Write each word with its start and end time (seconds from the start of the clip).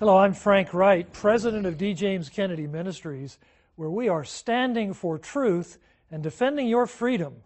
Hello, 0.00 0.18
I'm 0.18 0.34
Frank 0.34 0.74
Wright, 0.74 1.10
president 1.12 1.66
of 1.66 1.78
D. 1.78 1.94
James 1.94 2.28
Kennedy 2.28 2.66
Ministries, 2.66 3.38
where 3.76 3.88
we 3.88 4.08
are 4.08 4.24
standing 4.24 4.92
for 4.92 5.18
truth 5.18 5.78
and 6.10 6.20
defending 6.20 6.66
your 6.66 6.88
freedom. 6.88 7.36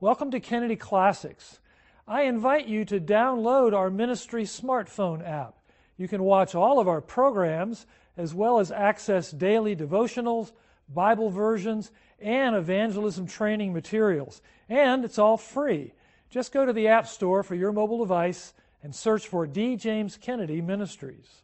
Welcome 0.00 0.32
to 0.32 0.40
Kennedy 0.40 0.74
Classics. 0.74 1.60
I 2.08 2.22
invite 2.22 2.66
you 2.66 2.84
to 2.86 2.98
download 2.98 3.72
our 3.72 3.88
ministry 3.88 4.42
smartphone 4.42 5.24
app. 5.24 5.54
You 5.96 6.08
can 6.08 6.24
watch 6.24 6.56
all 6.56 6.80
of 6.80 6.88
our 6.88 7.00
programs 7.00 7.86
as 8.16 8.34
well 8.34 8.58
as 8.58 8.72
access 8.72 9.30
daily 9.30 9.76
devotionals, 9.76 10.50
Bible 10.88 11.30
versions, 11.30 11.92
and 12.18 12.56
evangelism 12.56 13.28
training 13.28 13.72
materials. 13.72 14.42
And 14.68 15.04
it's 15.04 15.20
all 15.20 15.36
free. 15.36 15.92
Just 16.30 16.50
go 16.50 16.66
to 16.66 16.72
the 16.72 16.88
App 16.88 17.06
Store 17.06 17.44
for 17.44 17.54
your 17.54 17.70
mobile 17.70 18.00
device 18.00 18.54
and 18.82 18.92
search 18.92 19.28
for 19.28 19.46
D. 19.46 19.76
James 19.76 20.16
Kennedy 20.16 20.60
Ministries. 20.60 21.42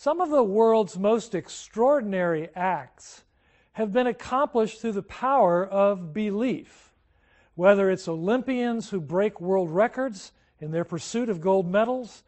Some 0.00 0.20
of 0.20 0.30
the 0.30 0.44
world's 0.44 0.96
most 0.96 1.34
extraordinary 1.34 2.50
acts 2.54 3.24
have 3.72 3.92
been 3.92 4.06
accomplished 4.06 4.80
through 4.80 4.92
the 4.92 5.02
power 5.02 5.66
of 5.66 6.12
belief. 6.12 6.92
Whether 7.56 7.90
it's 7.90 8.06
Olympians 8.06 8.90
who 8.90 9.00
break 9.00 9.40
world 9.40 9.72
records 9.72 10.30
in 10.60 10.70
their 10.70 10.84
pursuit 10.84 11.28
of 11.28 11.40
gold 11.40 11.68
medals, 11.68 12.22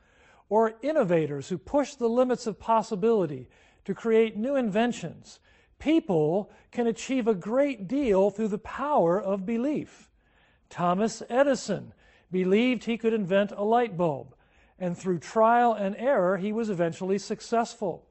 or 0.49 0.75
innovators 0.83 1.49
who 1.49 1.59
push 1.59 1.95
the 1.95 2.09
limits 2.09 2.49
of 2.49 2.59
possibility 2.59 3.49
to 3.85 3.95
create 3.95 4.37
new 4.37 4.57
inventions, 4.57 5.39
people 5.79 6.51
can 6.73 6.89
achieve 6.89 7.29
a 7.29 7.37
great 7.37 7.87
deal 7.87 8.31
through 8.31 8.49
the 8.49 8.59
power 8.59 9.23
of 9.23 9.47
belief. 9.47 10.11
Thomas 10.71 11.23
Edison 11.29 11.93
believed 12.33 12.83
he 12.83 12.99
could 12.99 13.15
invent 13.15 13.53
a 13.53 13.63
light 13.63 13.97
bulb, 13.97 14.35
and 14.81 14.97
through 14.97 15.19
trial 15.19 15.75
and 15.75 15.95
error, 15.97 16.39
he 16.39 16.53
was 16.53 16.71
eventually 16.71 17.19
successful. 17.19 18.07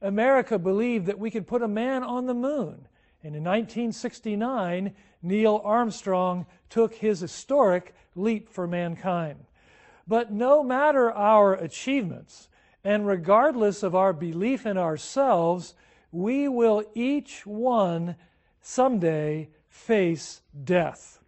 America 0.00 0.58
believed 0.58 1.06
that 1.06 1.18
we 1.18 1.30
could 1.30 1.46
put 1.46 1.62
a 1.62 1.68
man 1.68 2.02
on 2.02 2.26
the 2.26 2.34
moon, 2.34 2.88
and 3.22 3.36
in 3.36 3.44
1969, 3.44 4.94
Neil 5.22 5.60
Armstrong 5.64 6.46
took 6.70 6.94
his 6.94 7.20
historic 7.20 7.94
leap 8.14 8.48
for 8.48 8.66
mankind. 8.66 9.44
But 10.08 10.32
no 10.32 10.62
matter 10.62 11.12
our 11.12 11.54
achievements, 11.54 12.48
and 12.84 13.06
regardless 13.06 13.82
of 13.82 13.94
our 13.94 14.12
belief 14.12 14.64
in 14.64 14.78
ourselves, 14.78 15.74
we 16.12 16.48
will 16.48 16.84
each 16.94 17.44
one 17.44 18.16
someday 18.62 19.48
face 19.68 20.40
death. 20.64 21.18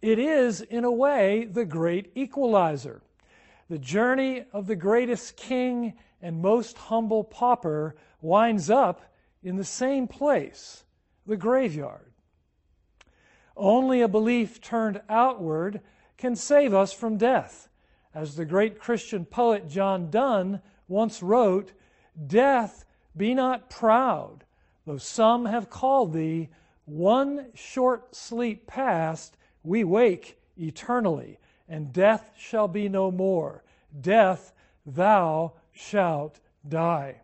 It 0.00 0.18
is, 0.18 0.60
in 0.60 0.84
a 0.84 0.92
way, 0.92 1.46
the 1.46 1.64
great 1.64 2.12
equalizer. 2.14 3.02
The 3.68 3.78
journey 3.78 4.44
of 4.52 4.66
the 4.66 4.76
greatest 4.76 5.36
king 5.36 5.94
and 6.20 6.42
most 6.42 6.76
humble 6.76 7.24
pauper 7.24 7.96
winds 8.20 8.70
up 8.70 9.02
in 9.42 9.56
the 9.56 9.64
same 9.64 10.06
place, 10.06 10.84
the 11.26 11.36
graveyard. 11.36 12.12
Only 13.56 14.00
a 14.00 14.08
belief 14.08 14.60
turned 14.60 15.00
outward 15.08 15.80
can 16.16 16.36
save 16.36 16.74
us 16.74 16.92
from 16.92 17.16
death. 17.16 17.68
As 18.14 18.36
the 18.36 18.44
great 18.44 18.78
Christian 18.78 19.24
poet 19.24 19.68
John 19.68 20.10
Donne 20.10 20.60
once 20.88 21.22
wrote, 21.22 21.72
Death, 22.26 22.84
be 23.16 23.34
not 23.34 23.70
proud, 23.70 24.44
though 24.86 24.98
some 24.98 25.46
have 25.46 25.70
called 25.70 26.12
thee, 26.12 26.48
one 26.84 27.46
short 27.54 28.14
sleep 28.14 28.66
past, 28.66 29.36
we 29.62 29.84
wake 29.84 30.38
eternally, 30.56 31.38
and 31.68 31.92
death 31.92 32.32
shall 32.36 32.68
be 32.68 32.88
no 32.88 33.10
more. 33.10 33.62
Death, 33.98 34.52
thou 34.84 35.52
shalt 35.72 36.40
die. 36.68 37.20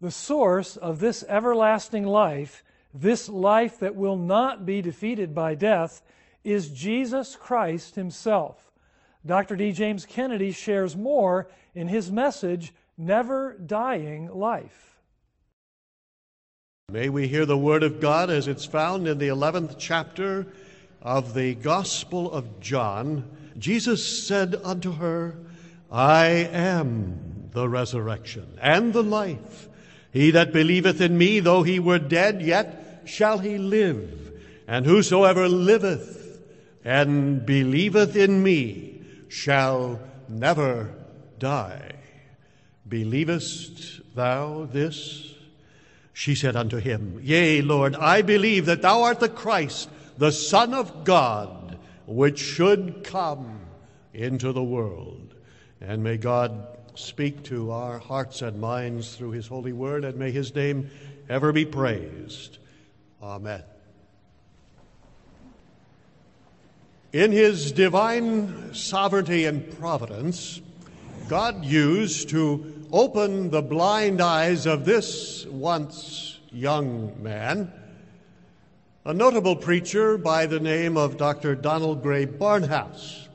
The 0.00 0.10
source 0.10 0.76
of 0.76 1.00
this 1.00 1.24
everlasting 1.28 2.04
life, 2.04 2.62
this 2.92 3.28
life 3.28 3.78
that 3.80 3.94
will 3.94 4.16
not 4.16 4.66
be 4.66 4.82
defeated 4.82 5.34
by 5.34 5.54
death, 5.54 6.02
is 6.44 6.68
Jesus 6.68 7.36
Christ 7.36 7.94
Himself. 7.94 8.70
Dr. 9.26 9.56
D. 9.56 9.72
James 9.72 10.06
Kennedy 10.06 10.52
shares 10.52 10.96
more 10.96 11.48
in 11.74 11.88
his 11.88 12.12
message, 12.12 12.72
Never 12.96 13.54
Dying 13.54 14.30
Life. 14.32 15.00
May 16.88 17.08
we 17.08 17.26
hear 17.26 17.44
the 17.44 17.58
Word 17.58 17.82
of 17.82 18.00
God 18.00 18.30
as 18.30 18.46
it's 18.46 18.64
found 18.64 19.08
in 19.08 19.18
the 19.18 19.28
11th 19.28 19.74
chapter 19.78 20.46
of 21.02 21.34
the 21.34 21.56
Gospel 21.56 22.30
of 22.30 22.60
John, 22.60 23.28
Jesus 23.58 24.26
said 24.26 24.54
unto 24.64 24.92
her, 24.92 25.36
I 25.90 26.26
am 26.26 27.48
the 27.52 27.68
resurrection 27.68 28.58
and 28.60 28.92
the 28.92 29.02
life. 29.02 29.68
He 30.12 30.30
that 30.32 30.52
believeth 30.52 31.00
in 31.00 31.16
me, 31.16 31.40
though 31.40 31.62
he 31.62 31.78
were 31.78 31.98
dead, 31.98 32.42
yet 32.42 33.02
shall 33.04 33.38
he 33.38 33.58
live. 33.58 34.32
And 34.66 34.84
whosoever 34.84 35.48
liveth 35.48 36.40
and 36.84 37.44
believeth 37.44 38.16
in 38.16 38.42
me 38.42 39.02
shall 39.28 40.00
never 40.28 40.94
die. 41.38 41.92
Believest 42.88 44.00
thou 44.14 44.66
this? 44.72 45.34
She 46.12 46.34
said 46.34 46.56
unto 46.56 46.78
him, 46.78 47.20
Yea, 47.22 47.60
Lord, 47.60 47.94
I 47.96 48.22
believe 48.22 48.66
that 48.66 48.82
thou 48.82 49.02
art 49.02 49.20
the 49.20 49.28
Christ 49.28 49.90
the 50.18 50.32
Son 50.32 50.74
of 50.74 51.04
God, 51.04 51.65
which 52.06 52.38
should 52.38 53.04
come 53.04 53.60
into 54.14 54.52
the 54.52 54.62
world. 54.62 55.34
And 55.80 56.02
may 56.02 56.16
God 56.16 56.66
speak 56.94 57.42
to 57.44 57.70
our 57.70 57.98
hearts 57.98 58.42
and 58.42 58.60
minds 58.60 59.16
through 59.16 59.32
His 59.32 59.46
holy 59.46 59.72
word, 59.72 60.04
and 60.04 60.16
may 60.16 60.30
His 60.30 60.54
name 60.54 60.90
ever 61.28 61.52
be 61.52 61.64
praised. 61.64 62.58
Amen. 63.22 63.62
In 67.12 67.32
His 67.32 67.72
divine 67.72 68.74
sovereignty 68.74 69.44
and 69.44 69.78
providence, 69.78 70.60
God 71.28 71.64
used 71.64 72.28
to 72.30 72.86
open 72.92 73.50
the 73.50 73.62
blind 73.62 74.20
eyes 74.20 74.66
of 74.66 74.84
this 74.84 75.44
once 75.46 76.38
young 76.50 77.22
man 77.22 77.72
a 79.06 79.14
notable 79.14 79.54
preacher 79.54 80.18
by 80.18 80.46
the 80.46 80.58
name 80.58 80.96
of 80.96 81.16
Dr. 81.16 81.54
Donald 81.54 82.02
Grey 82.02 82.26
Barnhouse. 82.26 83.28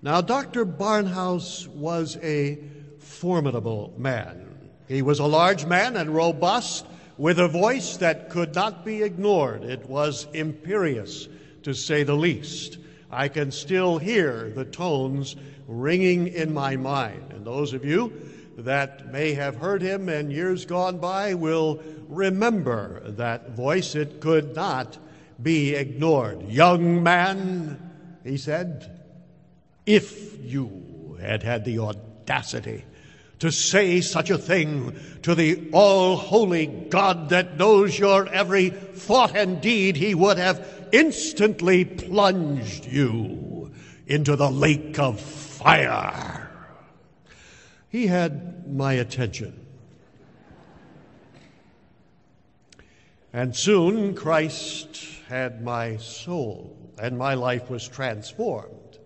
Now, 0.00 0.22
Dr. 0.22 0.64
Barnhouse 0.64 1.68
was 1.68 2.16
a 2.22 2.58
formidable 2.98 3.92
man. 3.98 4.70
He 4.88 5.02
was 5.02 5.18
a 5.18 5.26
large 5.26 5.66
man 5.66 5.94
and 5.98 6.14
robust, 6.14 6.86
with 7.18 7.38
a 7.38 7.48
voice 7.48 7.98
that 7.98 8.30
could 8.30 8.54
not 8.54 8.82
be 8.82 9.02
ignored. 9.02 9.62
It 9.62 9.86
was 9.90 10.26
imperious, 10.32 11.28
to 11.64 11.74
say 11.74 12.02
the 12.02 12.16
least. 12.16 12.78
I 13.10 13.28
can 13.28 13.50
still 13.50 13.98
hear 13.98 14.48
the 14.48 14.64
tones 14.64 15.36
ringing 15.66 16.28
in 16.28 16.54
my 16.54 16.76
mind. 16.76 17.32
And 17.32 17.44
those 17.44 17.74
of 17.74 17.84
you 17.84 18.10
that 18.58 19.12
may 19.12 19.34
have 19.34 19.56
heard 19.56 19.80
him 19.80 20.08
in 20.08 20.30
years 20.30 20.64
gone 20.64 20.98
by 20.98 21.34
will 21.34 21.80
remember 22.08 23.00
that 23.10 23.50
voice. 23.50 23.94
It 23.94 24.20
could 24.20 24.56
not 24.56 24.98
be 25.40 25.74
ignored. 25.74 26.42
Young 26.48 27.02
man, 27.02 27.80
he 28.24 28.36
said, 28.36 29.00
if 29.86 30.44
you 30.44 31.16
had 31.20 31.44
had 31.44 31.64
the 31.64 31.78
audacity 31.78 32.84
to 33.38 33.52
say 33.52 34.00
such 34.00 34.30
a 34.30 34.38
thing 34.38 34.98
to 35.22 35.36
the 35.36 35.70
all 35.72 36.16
holy 36.16 36.66
God 36.66 37.28
that 37.28 37.56
knows 37.56 37.96
your 37.96 38.28
every 38.28 38.70
thought 38.70 39.36
and 39.36 39.60
deed, 39.60 39.96
he 39.96 40.16
would 40.16 40.38
have 40.38 40.88
instantly 40.90 41.84
plunged 41.84 42.86
you 42.86 43.70
into 44.08 44.34
the 44.34 44.50
lake 44.50 44.98
of 44.98 45.20
fire. 45.20 46.37
He 47.90 48.06
had 48.06 48.70
my 48.70 48.94
attention. 48.94 49.66
And 53.32 53.54
soon 53.54 54.14
Christ 54.14 54.98
had 55.28 55.62
my 55.62 55.96
soul, 55.98 56.76
and 57.00 57.18
my 57.18 57.34
life 57.34 57.70
was 57.70 57.86
transformed. 57.86 58.98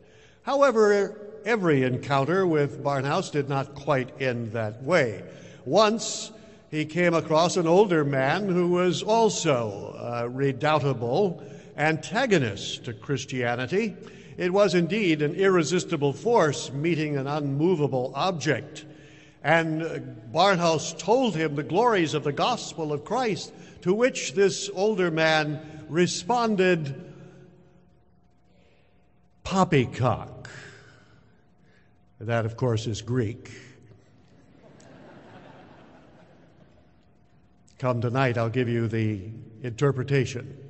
However, 0.43 1.41
every 1.45 1.83
encounter 1.83 2.47
with 2.47 2.83
Barnhouse 2.83 3.31
did 3.31 3.49
not 3.49 3.75
quite 3.75 4.21
end 4.21 4.53
that 4.53 4.83
way. 4.83 5.25
Once, 5.65 6.33
he 6.71 6.85
came 6.85 7.15
across 7.15 7.57
an 7.57 7.67
older 7.67 8.05
man 8.05 8.49
who 8.49 8.69
was 8.69 9.03
also 9.03 9.97
a 9.99 10.29
redoubtable 10.29 11.43
antagonist 11.77 12.85
to 12.85 12.93
Christianity. 12.93 13.95
It 14.37 14.53
was 14.53 14.75
indeed 14.75 15.23
an 15.23 15.35
irresistible 15.35 16.13
force 16.13 16.73
meeting 16.73 17.17
an 17.17 17.27
unmovable 17.27 18.13
object. 18.15 18.85
And 19.45 19.83
Barnhouse 20.33 20.97
told 20.97 21.35
him 21.35 21.57
the 21.57 21.63
glories 21.63 22.15
of 22.15 22.25
the 22.25 22.33
gospel 22.33 22.93
of 22.93 23.05
Christ, 23.05 23.53
to 23.83 23.93
which 23.93 24.35
this 24.35 24.71
older 24.73 25.11
man 25.11 25.85
responded, 25.89 27.13
Poppycock. 29.43 30.49
That, 32.21 32.47
of 32.47 32.57
course, 32.57 32.87
is 32.87 33.03
Greek. 33.03 33.51
Come 37.79 38.01
tonight, 38.01 38.39
I'll 38.39 38.49
give 38.49 38.69
you 38.69 38.87
the 38.87 39.23
interpretation. 39.65 40.62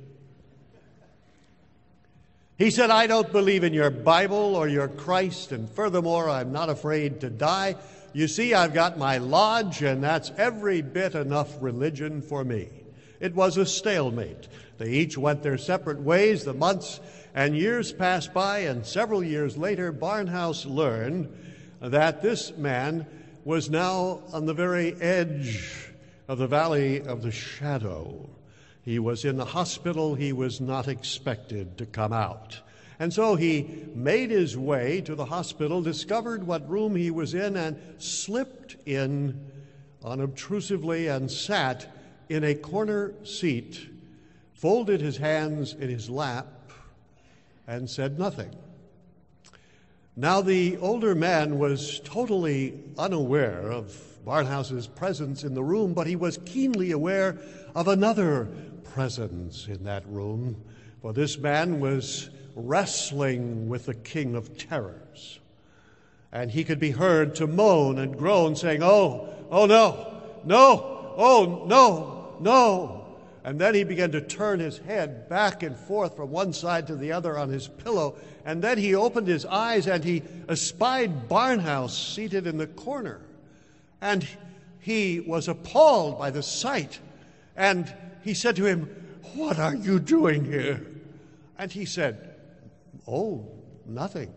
He 2.57 2.69
said, 2.69 2.91
I 2.91 3.07
don't 3.07 3.31
believe 3.31 3.63
in 3.63 3.73
your 3.73 3.89
Bible 3.89 4.55
or 4.55 4.67
your 4.67 4.87
Christ, 4.87 5.51
and 5.51 5.67
furthermore, 5.67 6.29
I'm 6.29 6.51
not 6.51 6.69
afraid 6.69 7.19
to 7.21 7.29
die. 7.31 7.75
You 8.13 8.27
see, 8.27 8.53
I've 8.53 8.75
got 8.75 8.95
my 8.95 9.17
lodge, 9.17 9.81
and 9.81 10.03
that's 10.03 10.31
every 10.37 10.83
bit 10.83 11.15
enough 11.15 11.51
religion 11.61 12.21
for 12.21 12.43
me. 12.43 12.69
It 13.19 13.33
was 13.33 13.57
a 13.57 13.65
stalemate. 13.65 14.47
They 14.77 14.91
each 14.91 15.17
went 15.17 15.41
their 15.41 15.57
separate 15.57 15.99
ways. 15.99 16.43
The 16.43 16.53
months 16.53 16.99
and 17.33 17.57
years 17.57 17.91
passed 17.91 18.35
by, 18.35 18.59
and 18.59 18.85
several 18.85 19.23
years 19.23 19.57
later, 19.57 19.91
Barnhouse 19.91 20.65
learned 20.67 21.35
that 21.81 22.21
this 22.21 22.55
man 22.55 23.07
was 23.45 23.71
now 23.71 24.21
on 24.31 24.45
the 24.45 24.53
very 24.53 24.93
edge 25.01 25.89
of 26.27 26.37
the 26.37 26.47
valley 26.47 27.01
of 27.01 27.23
the 27.23 27.31
shadow. 27.31 28.29
He 28.83 28.99
was 28.99 29.23
in 29.25 29.37
the 29.37 29.45
hospital. 29.45 30.15
He 30.15 30.33
was 30.33 30.59
not 30.59 30.87
expected 30.87 31.77
to 31.77 31.85
come 31.85 32.13
out. 32.13 32.59
And 32.99 33.13
so 33.13 33.35
he 33.35 33.87
made 33.95 34.29
his 34.29 34.57
way 34.57 35.01
to 35.01 35.15
the 35.15 35.25
hospital, 35.25 35.81
discovered 35.81 36.45
what 36.45 36.69
room 36.69 36.95
he 36.95 37.11
was 37.11 37.33
in, 37.33 37.55
and 37.55 37.77
slipped 37.97 38.75
in 38.85 39.51
unobtrusively 40.03 41.07
and 41.07 41.31
sat 41.31 41.87
in 42.29 42.43
a 42.43 42.55
corner 42.55 43.13
seat, 43.23 43.87
folded 44.53 45.01
his 45.01 45.17
hands 45.17 45.73
in 45.73 45.89
his 45.89 46.09
lap, 46.09 46.47
and 47.67 47.89
said 47.89 48.19
nothing. 48.19 48.53
Now, 50.15 50.41
the 50.41 50.77
older 50.77 51.15
man 51.15 51.57
was 51.57 51.99
totally 52.01 52.79
unaware 52.97 53.71
of 53.71 54.12
Barnhouse's 54.25 54.87
presence 54.87 55.43
in 55.43 55.53
the 55.53 55.63
room, 55.63 55.93
but 55.93 56.07
he 56.07 56.15
was 56.15 56.39
keenly 56.45 56.91
aware 56.91 57.37
of 57.75 57.87
another 57.87 58.47
presence 58.93 59.67
in 59.67 59.83
that 59.83 60.07
room, 60.07 60.63
for 61.01 61.13
this 61.13 61.37
man 61.37 61.79
was 61.79 62.29
wrestling 62.55 63.67
with 63.67 63.85
the 63.85 63.93
king 63.93 64.35
of 64.35 64.57
terrors. 64.57 65.39
And 66.31 66.49
he 66.49 66.63
could 66.63 66.79
be 66.79 66.91
heard 66.91 67.35
to 67.35 67.47
moan 67.47 67.99
and 67.99 68.17
groan, 68.17 68.55
saying, 68.55 68.81
Oh, 68.81 69.29
oh 69.51 69.65
no, 69.65 70.21
no, 70.45 71.13
oh 71.17 71.65
no, 71.67 72.35
no. 72.39 72.99
And 73.43 73.59
then 73.59 73.75
he 73.75 73.83
began 73.83 74.11
to 74.11 74.21
turn 74.21 74.59
his 74.59 74.77
head 74.77 75.27
back 75.27 75.63
and 75.63 75.75
forth 75.75 76.15
from 76.15 76.31
one 76.31 76.53
side 76.53 76.87
to 76.87 76.95
the 76.95 77.11
other 77.11 77.37
on 77.37 77.49
his 77.49 77.67
pillow. 77.67 78.15
And 78.45 78.61
then 78.61 78.77
he 78.77 78.95
opened 78.95 79.27
his 79.27 79.45
eyes 79.45 79.85
and 79.85 80.03
he 80.03 80.23
espied 80.47 81.27
Barnhouse 81.27 82.15
seated 82.15 82.47
in 82.47 82.57
the 82.57 82.67
corner. 82.67 83.19
And 84.03 84.27
he 84.81 85.21
was 85.21 85.47
appalled 85.47 86.19
by 86.19 86.29
the 86.29 86.43
sight. 86.43 86.99
And 87.55 87.91
he 88.21 88.33
said 88.33 88.57
to 88.57 88.65
him, 88.65 88.89
What 89.33 89.57
are 89.57 89.73
you 89.73 89.97
doing 89.97 90.43
here? 90.43 90.85
And 91.57 91.71
he 91.71 91.85
said, 91.85 92.35
Oh, 93.07 93.47
nothing. 93.85 94.33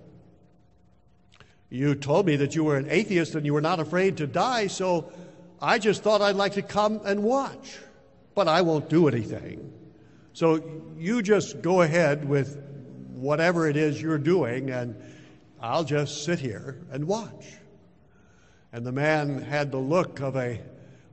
You 1.69 1.97
told 1.97 2.27
me 2.27 2.37
that 2.37 2.55
you 2.55 2.63
were 2.63 2.77
an 2.77 2.87
atheist 2.89 3.35
and 3.35 3.45
you 3.45 3.55
were 3.55 3.61
not 3.61 3.81
afraid 3.81 4.19
to 4.19 4.29
die, 4.29 4.69
so 4.69 5.13
I 5.61 5.81
just 5.81 6.05
thought 6.05 6.23
I'd 6.23 6.37
like 6.37 6.53
to 6.53 6.63
come 6.63 7.01
and 7.05 7.25
watch. 7.25 7.77
But 8.37 8.47
I 8.47 8.63
won't 8.63 8.89
do 8.89 9.09
anything. 9.09 9.73
So 10.33 10.63
you 10.97 11.23
just 11.23 11.61
go 11.61 11.83
ahead 11.83 12.29
with 12.29 12.57
whatever 13.15 13.69
it 13.69 13.77
is 13.77 14.01
you're 14.01 14.17
doing, 14.17 14.71
and 14.71 14.95
I'll 15.61 15.83
just 15.83 16.23
sit 16.23 16.39
here 16.39 16.87
and 16.93 17.09
watch. 17.09 17.47
And 18.76 18.84
the 18.84 18.93
man 18.93 19.40
had 19.40 19.73
the 19.73 19.78
look 19.78 20.20
of 20.20 20.37
a 20.37 20.61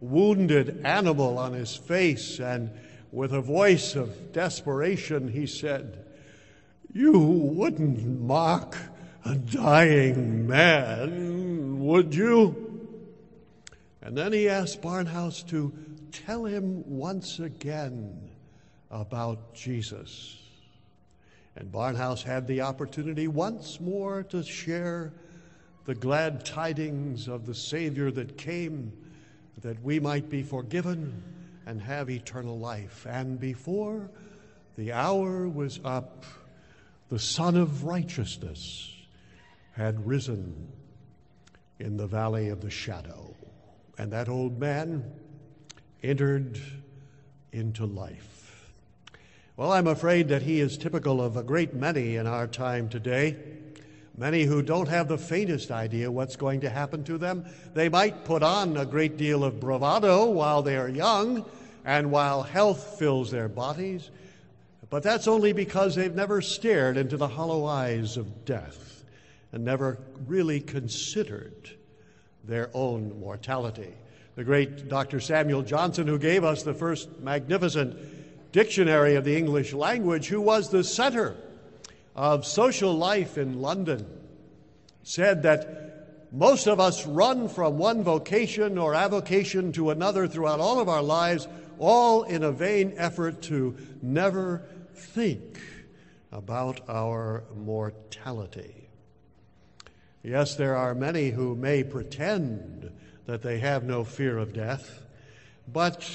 wounded 0.02 0.86
animal 0.86 1.38
on 1.38 1.54
his 1.54 1.74
face, 1.74 2.42
and 2.42 2.70
with 3.10 3.32
a 3.32 3.40
voice 3.40 3.96
of 3.96 4.34
desperation, 4.34 5.30
he 5.30 5.48
said, 5.48 6.06
You 6.92 7.18
wouldn't 7.18 8.20
mock 8.20 8.76
a 9.24 9.36
dying 9.36 10.46
man, 10.46 11.80
would 11.86 12.14
you? 12.14 12.86
And 14.02 14.18
then 14.18 14.34
he 14.34 14.50
asked 14.50 14.82
Barnhouse 14.82 15.48
to 15.48 15.72
tell 16.12 16.44
him 16.44 16.84
once 16.86 17.40
again 17.40 18.30
about 18.92 19.54
Jesus. 19.54 20.38
And 21.56 21.72
Barnhouse 21.72 22.24
had 22.24 22.46
the 22.46 22.60
opportunity 22.60 23.30
once 23.30 23.80
more 23.80 24.22
to 24.24 24.44
share 24.44 25.14
the 25.86 25.96
glad 25.96 26.46
tidings 26.46 27.28
of 27.28 27.46
the 27.46 27.56
Savior 27.56 28.12
that 28.12 28.38
came 28.38 28.94
that 29.62 29.82
we 29.84 30.00
might 30.00 30.30
be 30.30 30.44
forgiven 30.44 31.24
and 31.66 31.82
have 31.82 32.10
eternal 32.10 32.58
life. 32.58 33.06
And 33.10 33.40
before 33.40 34.10
the 34.78 34.92
hour 34.92 35.48
was 35.48 35.80
up, 35.84 36.26
the 37.10 37.20
Sun 37.20 37.56
of 37.56 37.84
Righteousness 37.84 38.92
had 39.74 40.06
risen 40.06 40.70
in 41.80 41.98
the 41.98 42.08
valley 42.08 42.50
of 42.50 42.62
the 42.62 42.70
shadow. 42.70 43.36
And 43.98 44.12
that 44.12 44.30
old 44.30 44.60
man 44.60 45.12
entered 46.02 46.60
into 47.52 47.86
life. 47.86 48.72
Well, 49.56 49.72
I'm 49.72 49.88
afraid 49.88 50.30
that 50.30 50.42
he 50.42 50.60
is 50.60 50.78
typical 50.78 51.22
of 51.22 51.38
a 51.38 51.44
great 51.44 51.74
many 51.74 52.16
in 52.16 52.26
our 52.26 52.48
time 52.48 52.90
today. 52.90 53.38
Many 54.16 54.44
who 54.44 54.62
don't 54.62 54.88
have 54.88 55.08
the 55.08 55.18
faintest 55.18 55.72
idea 55.72 56.12
what's 56.12 56.36
going 56.36 56.62
to 56.62 56.70
happen 56.70 57.04
to 57.06 57.18
them. 57.18 57.46
They 57.74 57.90
might 57.90 58.26
put 58.26 58.44
on 58.44 58.78
a 58.78 58.86
great 58.86 59.18
deal 59.18 59.44
of 59.44 59.60
bravado 59.60 60.26
while 60.26 60.62
they 60.62 60.78
are 60.78 60.90
young 60.90 61.46
and 61.84 62.12
while 62.12 62.44
health 62.44 63.00
fills 63.00 63.32
their 63.32 63.50
bodies, 63.50 64.12
but 64.90 65.02
that's 65.02 65.28
only 65.28 65.52
because 65.52 65.96
they've 65.96 66.14
never 66.14 66.42
stared 66.42 66.98
into 66.98 67.18
the 67.18 67.28
hollow 67.28 67.66
eyes 67.66 68.16
of 68.16 68.46
death 68.46 69.04
and 69.52 69.66
never 69.66 69.98
really 70.28 70.60
considered 70.60 71.72
their 72.44 72.70
own 72.74 73.20
mortality. 73.20 73.94
The 74.36 74.44
great 74.44 74.88
Dr. 74.90 75.20
Samuel 75.20 75.64
Johnson, 75.64 76.08
who 76.08 76.20
gave 76.20 76.44
us 76.44 76.64
the 76.64 76.74
first 76.74 77.20
magnificent 77.20 78.52
dictionary 78.52 79.16
of 79.16 79.24
the 79.24 79.36
English 79.36 79.74
language, 79.74 80.28
who 80.28 80.42
was 80.42 80.70
the 80.70 80.84
center 80.84 81.36
of 82.16 82.46
social 82.46 82.94
life 82.94 83.38
in 83.38 83.62
London 83.62 84.06
said 85.04 85.44
that 85.44 86.30
most 86.32 86.68
of 86.68 86.80
us 86.80 87.06
run 87.06 87.48
from 87.48 87.78
one 87.78 88.04
vocation 88.04 88.78
or 88.78 88.96
avocation 88.96 89.72
to 89.74 89.92
another 89.92 90.28
throughout 90.28 90.60
all 90.60 90.80
of 90.80 90.90
our 90.90 91.04
lives, 91.04 91.48
all 91.78 92.24
in 92.24 92.44
a 92.44 92.52
vain 92.52 92.94
effort 92.98 93.42
to 93.44 93.76
never 94.02 94.64
think 94.96 95.60
about 96.32 96.82
our 96.90 97.44
mortality. 97.56 98.90
Yes, 100.24 100.56
there 100.56 100.76
are 100.76 100.96
many 100.96 101.30
who 101.30 101.54
may 101.56 101.84
pretend 101.84 102.92
that 103.26 103.44
they 103.44 103.60
have 103.60 103.84
no 103.84 104.04
fear 104.04 104.38
of 104.38 104.54
death, 104.54 105.04
but 105.72 106.10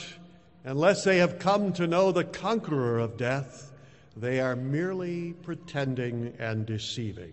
unless 0.64 1.04
they 1.04 1.18
have 1.18 1.38
come 1.38 1.72
to 1.74 1.86
know 1.86 2.10
the 2.10 2.24
conqueror 2.24 2.98
of 2.98 3.16
death, 3.16 3.67
they 4.20 4.40
are 4.40 4.56
merely 4.56 5.32
pretending 5.42 6.34
and 6.38 6.66
deceiving. 6.66 7.32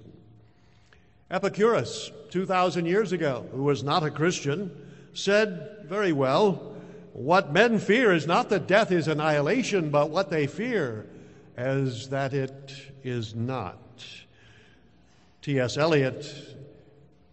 Epicurus, 1.32 2.12
2,000 2.30 2.86
years 2.86 3.12
ago, 3.12 3.46
who 3.51 3.63
was 3.63 3.84
not 3.84 4.04
a 4.04 4.12
Christian, 4.12 4.72
said 5.13 5.86
very 5.86 6.12
well, 6.12 6.74
What 7.13 7.54
men 7.54 7.80
fear 7.80 8.13
is 8.13 8.27
not 8.27 8.50
that 8.50 8.68
death 8.68 8.92
is 8.92 9.08
annihilation, 9.08 9.89
but 9.89 10.10
what 10.10 10.30
they 10.30 10.48
fear 10.48 11.08
is 11.58 12.10
that 12.10 12.34
it 12.34 12.75
is 13.04 13.34
not. 13.34 13.80
T.S. 15.42 15.77
Eliot, 15.77 16.56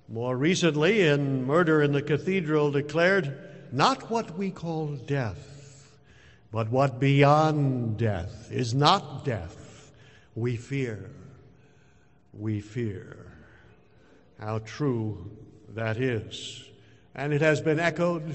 more 0.08 0.36
recently 0.36 1.06
in 1.06 1.44
Murder 1.44 1.82
in 1.82 1.92
the 1.92 2.02
Cathedral, 2.02 2.70
declared, 2.70 3.36
Not 3.72 4.10
what 4.10 4.38
we 4.38 4.50
call 4.50 4.88
death 4.88 5.51
but 6.52 6.70
what 6.70 7.00
beyond 7.00 7.96
death 7.96 8.52
is 8.52 8.74
not 8.74 9.24
death, 9.24 9.90
we 10.34 10.56
fear. 10.56 11.10
We 12.34 12.60
fear. 12.60 13.32
How 14.38 14.58
true 14.58 15.30
that 15.70 15.96
is. 15.96 16.62
And 17.14 17.32
it 17.32 17.40
has 17.40 17.62
been 17.62 17.80
echoed 17.80 18.34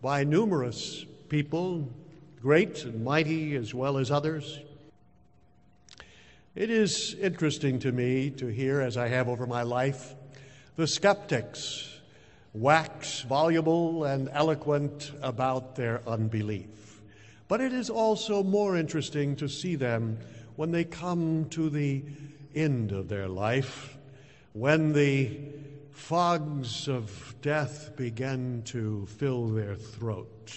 by 0.00 0.22
numerous 0.22 1.04
people, 1.28 1.92
great 2.40 2.84
and 2.84 3.04
mighty 3.04 3.56
as 3.56 3.74
well 3.74 3.98
as 3.98 4.12
others. 4.12 4.60
It 6.54 6.70
is 6.70 7.14
interesting 7.14 7.80
to 7.80 7.90
me 7.90 8.30
to 8.30 8.46
hear, 8.46 8.80
as 8.80 8.96
I 8.96 9.08
have 9.08 9.28
over 9.28 9.46
my 9.46 9.62
life, 9.62 10.14
the 10.76 10.86
skeptics 10.86 11.88
wax 12.52 13.22
voluble 13.22 14.04
and 14.04 14.28
eloquent 14.32 15.12
about 15.22 15.76
their 15.76 16.00
unbelief. 16.08 16.89
But 17.50 17.60
it 17.60 17.72
is 17.72 17.90
also 17.90 18.44
more 18.44 18.76
interesting 18.76 19.34
to 19.34 19.48
see 19.48 19.74
them 19.74 20.18
when 20.54 20.70
they 20.70 20.84
come 20.84 21.46
to 21.50 21.68
the 21.68 22.04
end 22.54 22.92
of 22.92 23.08
their 23.08 23.26
life, 23.26 23.98
when 24.52 24.92
the 24.92 25.36
fogs 25.90 26.86
of 26.86 27.34
death 27.42 27.96
begin 27.96 28.62
to 28.66 29.04
fill 29.18 29.48
their 29.48 29.74
throat. 29.74 30.54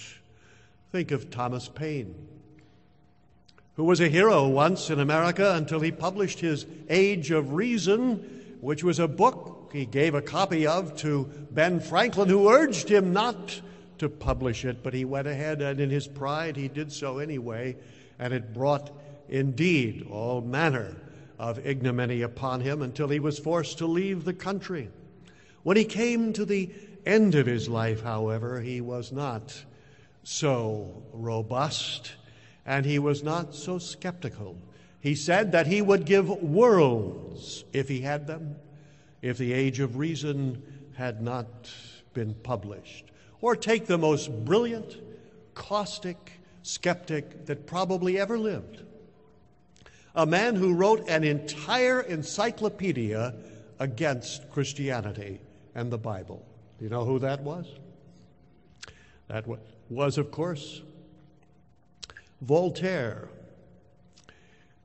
Think 0.92 1.10
of 1.10 1.32
Thomas 1.32 1.68
Paine, 1.68 2.14
who 3.74 3.82
was 3.82 4.00
a 4.00 4.08
hero 4.08 4.46
once 4.46 4.88
in 4.88 5.00
America 5.00 5.54
until 5.56 5.80
he 5.80 5.90
published 5.90 6.38
his 6.38 6.64
Age 6.88 7.32
of 7.32 7.54
Reason, 7.54 8.56
which 8.60 8.84
was 8.84 9.00
a 9.00 9.08
book 9.08 9.70
he 9.72 9.84
gave 9.84 10.14
a 10.14 10.22
copy 10.22 10.64
of 10.64 10.96
to 10.98 11.28
Ben 11.50 11.80
Franklin, 11.80 12.28
who 12.28 12.48
urged 12.48 12.88
him 12.88 13.12
not 13.12 13.60
to 13.98 14.08
publish 14.08 14.64
it, 14.64 14.82
but 14.82 14.94
he 14.94 15.04
went 15.04 15.26
ahead 15.26 15.62
and 15.62 15.80
in 15.80 15.90
his 15.90 16.06
pride 16.06 16.56
he 16.56 16.68
did 16.68 16.92
so 16.92 17.18
anyway, 17.18 17.76
and 18.18 18.32
it 18.32 18.52
brought 18.52 18.90
indeed 19.28 20.06
all 20.10 20.40
manner 20.40 20.96
of 21.38 21.64
ignominy 21.66 22.22
upon 22.22 22.60
him 22.60 22.82
until 22.82 23.08
he 23.08 23.20
was 23.20 23.38
forced 23.38 23.78
to 23.78 23.86
leave 23.86 24.24
the 24.24 24.34
country. 24.34 24.88
When 25.62 25.76
he 25.76 25.84
came 25.84 26.32
to 26.34 26.44
the 26.44 26.70
end 27.06 27.34
of 27.34 27.46
his 27.46 27.68
life, 27.68 28.02
however, 28.02 28.60
he 28.60 28.80
was 28.80 29.12
not 29.12 29.64
so 30.22 31.02
robust 31.12 32.12
and 32.66 32.84
he 32.86 32.98
was 32.98 33.22
not 33.22 33.54
so 33.54 33.78
skeptical. 33.78 34.56
He 35.00 35.14
said 35.14 35.52
that 35.52 35.66
he 35.66 35.82
would 35.82 36.06
give 36.06 36.28
worlds 36.42 37.64
if 37.72 37.88
he 37.88 38.00
had 38.00 38.26
them, 38.26 38.56
if 39.20 39.36
the 39.36 39.52
age 39.52 39.80
of 39.80 39.96
reason 39.96 40.62
had 40.96 41.20
not 41.20 41.70
been 42.14 42.34
published. 42.34 43.04
Or 43.44 43.54
take 43.54 43.84
the 43.86 43.98
most 43.98 44.30
brilliant, 44.46 44.96
caustic 45.52 46.40
skeptic 46.62 47.44
that 47.44 47.66
probably 47.66 48.18
ever 48.18 48.38
lived. 48.38 48.80
A 50.14 50.24
man 50.24 50.54
who 50.54 50.72
wrote 50.72 51.06
an 51.10 51.24
entire 51.24 52.00
encyclopedia 52.00 53.34
against 53.78 54.50
Christianity 54.50 55.40
and 55.74 55.92
the 55.92 55.98
Bible. 55.98 56.42
Do 56.78 56.84
you 56.86 56.90
know 56.90 57.04
who 57.04 57.18
that 57.18 57.42
was? 57.42 57.66
That 59.28 59.44
was, 59.90 60.16
of 60.16 60.30
course, 60.30 60.80
Voltaire, 62.40 63.28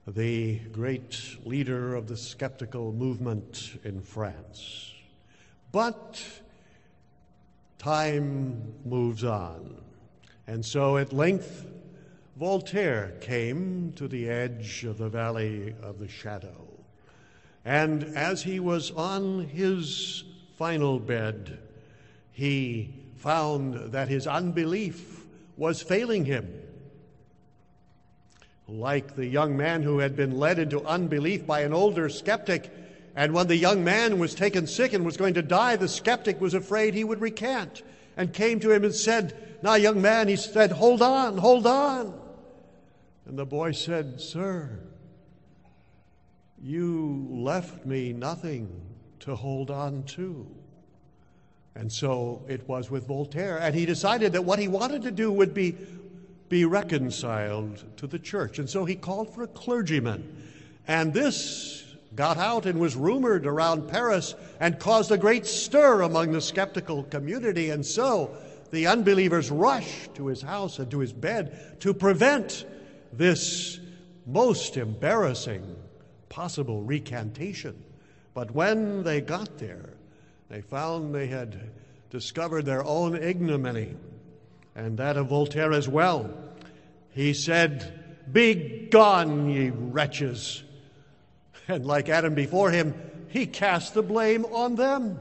the 0.05 0.59
great 0.73 1.37
leader 1.45 1.95
of 1.95 2.09
the 2.09 2.17
skeptical 2.17 2.91
movement 2.91 3.79
in 3.85 4.01
France. 4.01 4.91
But 5.71 6.21
time 7.79 8.75
moves 8.85 9.23
on. 9.23 9.81
And 10.45 10.63
so 10.63 10.97
at 10.97 11.13
length, 11.13 11.65
Voltaire 12.37 13.13
came 13.21 13.93
to 13.95 14.07
the 14.07 14.29
edge 14.29 14.83
of 14.83 14.97
the 14.97 15.09
valley 15.09 15.73
of 15.81 15.97
the 15.97 16.07
shadow. 16.07 16.67
And 17.65 18.03
as 18.15 18.43
he 18.43 18.59
was 18.59 18.91
on 18.91 19.45
his 19.47 20.23
final 20.57 20.99
bed, 20.99 21.59
he 22.31 22.93
found 23.17 23.91
that 23.91 24.07
his 24.07 24.27
unbelief 24.27 25.25
was 25.57 25.81
failing 25.81 26.25
him. 26.25 26.47
Like 28.67 29.15
the 29.15 29.25
young 29.25 29.57
man 29.57 29.83
who 29.83 29.99
had 29.99 30.15
been 30.15 30.37
led 30.37 30.59
into 30.59 30.85
unbelief 30.85 31.45
by 31.45 31.61
an 31.61 31.73
older 31.73 32.07
skeptic, 32.07 32.71
and 33.19 33.33
when 33.33 33.47
the 33.47 33.57
young 33.57 33.83
man 33.83 34.17
was 34.17 34.33
taken 34.33 34.65
sick 34.65 34.93
and 34.93 35.03
was 35.03 35.17
going 35.17 35.33
to 35.33 35.41
die, 35.41 35.75
the 35.75 35.89
skeptic 35.89 36.39
was 36.39 36.53
afraid 36.53 36.93
he 36.93 37.03
would 37.03 37.19
recant 37.19 37.83
and 38.15 38.31
came 38.31 38.61
to 38.61 38.71
him 38.71 38.85
and 38.85 38.95
said, 38.95 39.57
Now, 39.61 39.73
young 39.73 40.01
man, 40.01 40.29
he 40.29 40.37
said, 40.37 40.71
Hold 40.71 41.01
on, 41.01 41.37
hold 41.37 41.67
on. 41.67 42.17
And 43.25 43.37
the 43.37 43.45
boy 43.45 43.73
said, 43.73 44.21
Sir, 44.21 44.79
you 46.61 47.27
left 47.29 47.85
me 47.85 48.13
nothing 48.13 48.71
to 49.19 49.35
hold 49.35 49.69
on 49.69 50.03
to. 50.03 50.47
And 51.75 51.91
so 51.91 52.45
it 52.47 52.65
was 52.69 52.89
with 52.89 53.05
Voltaire. 53.05 53.57
And 53.57 53.75
he 53.75 53.85
decided 53.85 54.31
that 54.31 54.45
what 54.45 54.59
he 54.59 54.69
wanted 54.69 55.01
to 55.01 55.11
do 55.11 55.29
would 55.29 55.53
be 55.53 55.75
be 56.47 56.63
reconciled 56.63 57.83
to 57.97 58.07
the 58.07 58.17
church. 58.17 58.59
And 58.59 58.69
so 58.69 58.85
he 58.85 58.95
called 58.95 59.35
for 59.35 59.43
a 59.43 59.47
clergyman. 59.47 60.41
And 60.87 61.13
this 61.13 61.88
got 62.15 62.37
out 62.37 62.65
and 62.65 62.79
was 62.79 62.95
rumored 62.95 63.45
around 63.45 63.87
Paris 63.87 64.35
and 64.59 64.79
caused 64.79 65.11
a 65.11 65.17
great 65.17 65.45
stir 65.45 66.01
among 66.01 66.31
the 66.31 66.41
skeptical 66.41 67.03
community. 67.03 67.69
And 67.69 67.85
so 67.85 68.35
the 68.71 68.87
unbelievers 68.87 69.51
rushed 69.51 70.15
to 70.15 70.27
his 70.27 70.41
house 70.41 70.79
and 70.79 70.89
to 70.91 70.99
his 70.99 71.13
bed 71.13 71.77
to 71.81 71.93
prevent 71.93 72.65
this 73.13 73.79
most 74.25 74.77
embarrassing 74.77 75.75
possible 76.29 76.81
recantation. 76.81 77.83
But 78.33 78.51
when 78.51 79.03
they 79.03 79.21
got 79.21 79.57
there, 79.57 79.89
they 80.49 80.61
found 80.61 81.13
they 81.13 81.27
had 81.27 81.59
discovered 82.09 82.65
their 82.65 82.83
own 82.83 83.15
ignominy 83.15 83.95
and 84.75 84.97
that 84.97 85.17
of 85.17 85.27
Voltaire 85.27 85.73
as 85.73 85.87
well. 85.87 86.33
He 87.11 87.33
said, 87.33 88.23
Be 88.31 88.87
gone, 88.89 89.49
ye 89.49 89.69
wretches. 89.69 90.63
And 91.69 91.85
like 91.85 92.09
Adam 92.09 92.33
before 92.33 92.71
him, 92.71 92.95
he 93.29 93.45
cast 93.45 93.93
the 93.93 94.01
blame 94.01 94.43
on 94.45 94.75
them. 94.75 95.19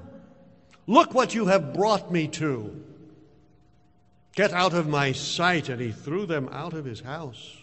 Look 0.86 1.12
what 1.12 1.34
you 1.34 1.46
have 1.46 1.74
brought 1.74 2.10
me 2.10 2.26
to. 2.28 2.84
Get 4.34 4.54
out 4.54 4.72
of 4.72 4.88
my 4.88 5.12
sight. 5.12 5.68
And 5.68 5.78
he 5.78 5.92
threw 5.92 6.24
them 6.24 6.48
out 6.50 6.72
of 6.72 6.86
his 6.86 7.00
house. 7.00 7.54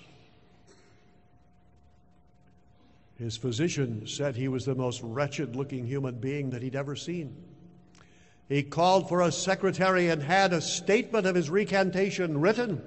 His 3.18 3.38
physician 3.38 4.06
said 4.06 4.36
he 4.36 4.50
was 4.50 4.66
the 4.66 4.76
most 4.76 5.02
wretched 5.02 5.56
looking 5.56 5.88
human 5.88 6.20
being 6.20 6.52
that 6.52 6.62
he'd 6.62 6.76
ever 6.76 6.96
seen. 6.96 7.36
He 8.48 8.62
called 8.62 9.10
for 9.10 9.22
a 9.22 9.32
secretary 9.32 10.10
and 10.10 10.22
had 10.22 10.54
a 10.54 10.62
statement 10.62 11.26
of 11.26 11.34
his 11.34 11.50
recantation 11.50 12.40
written 12.40 12.84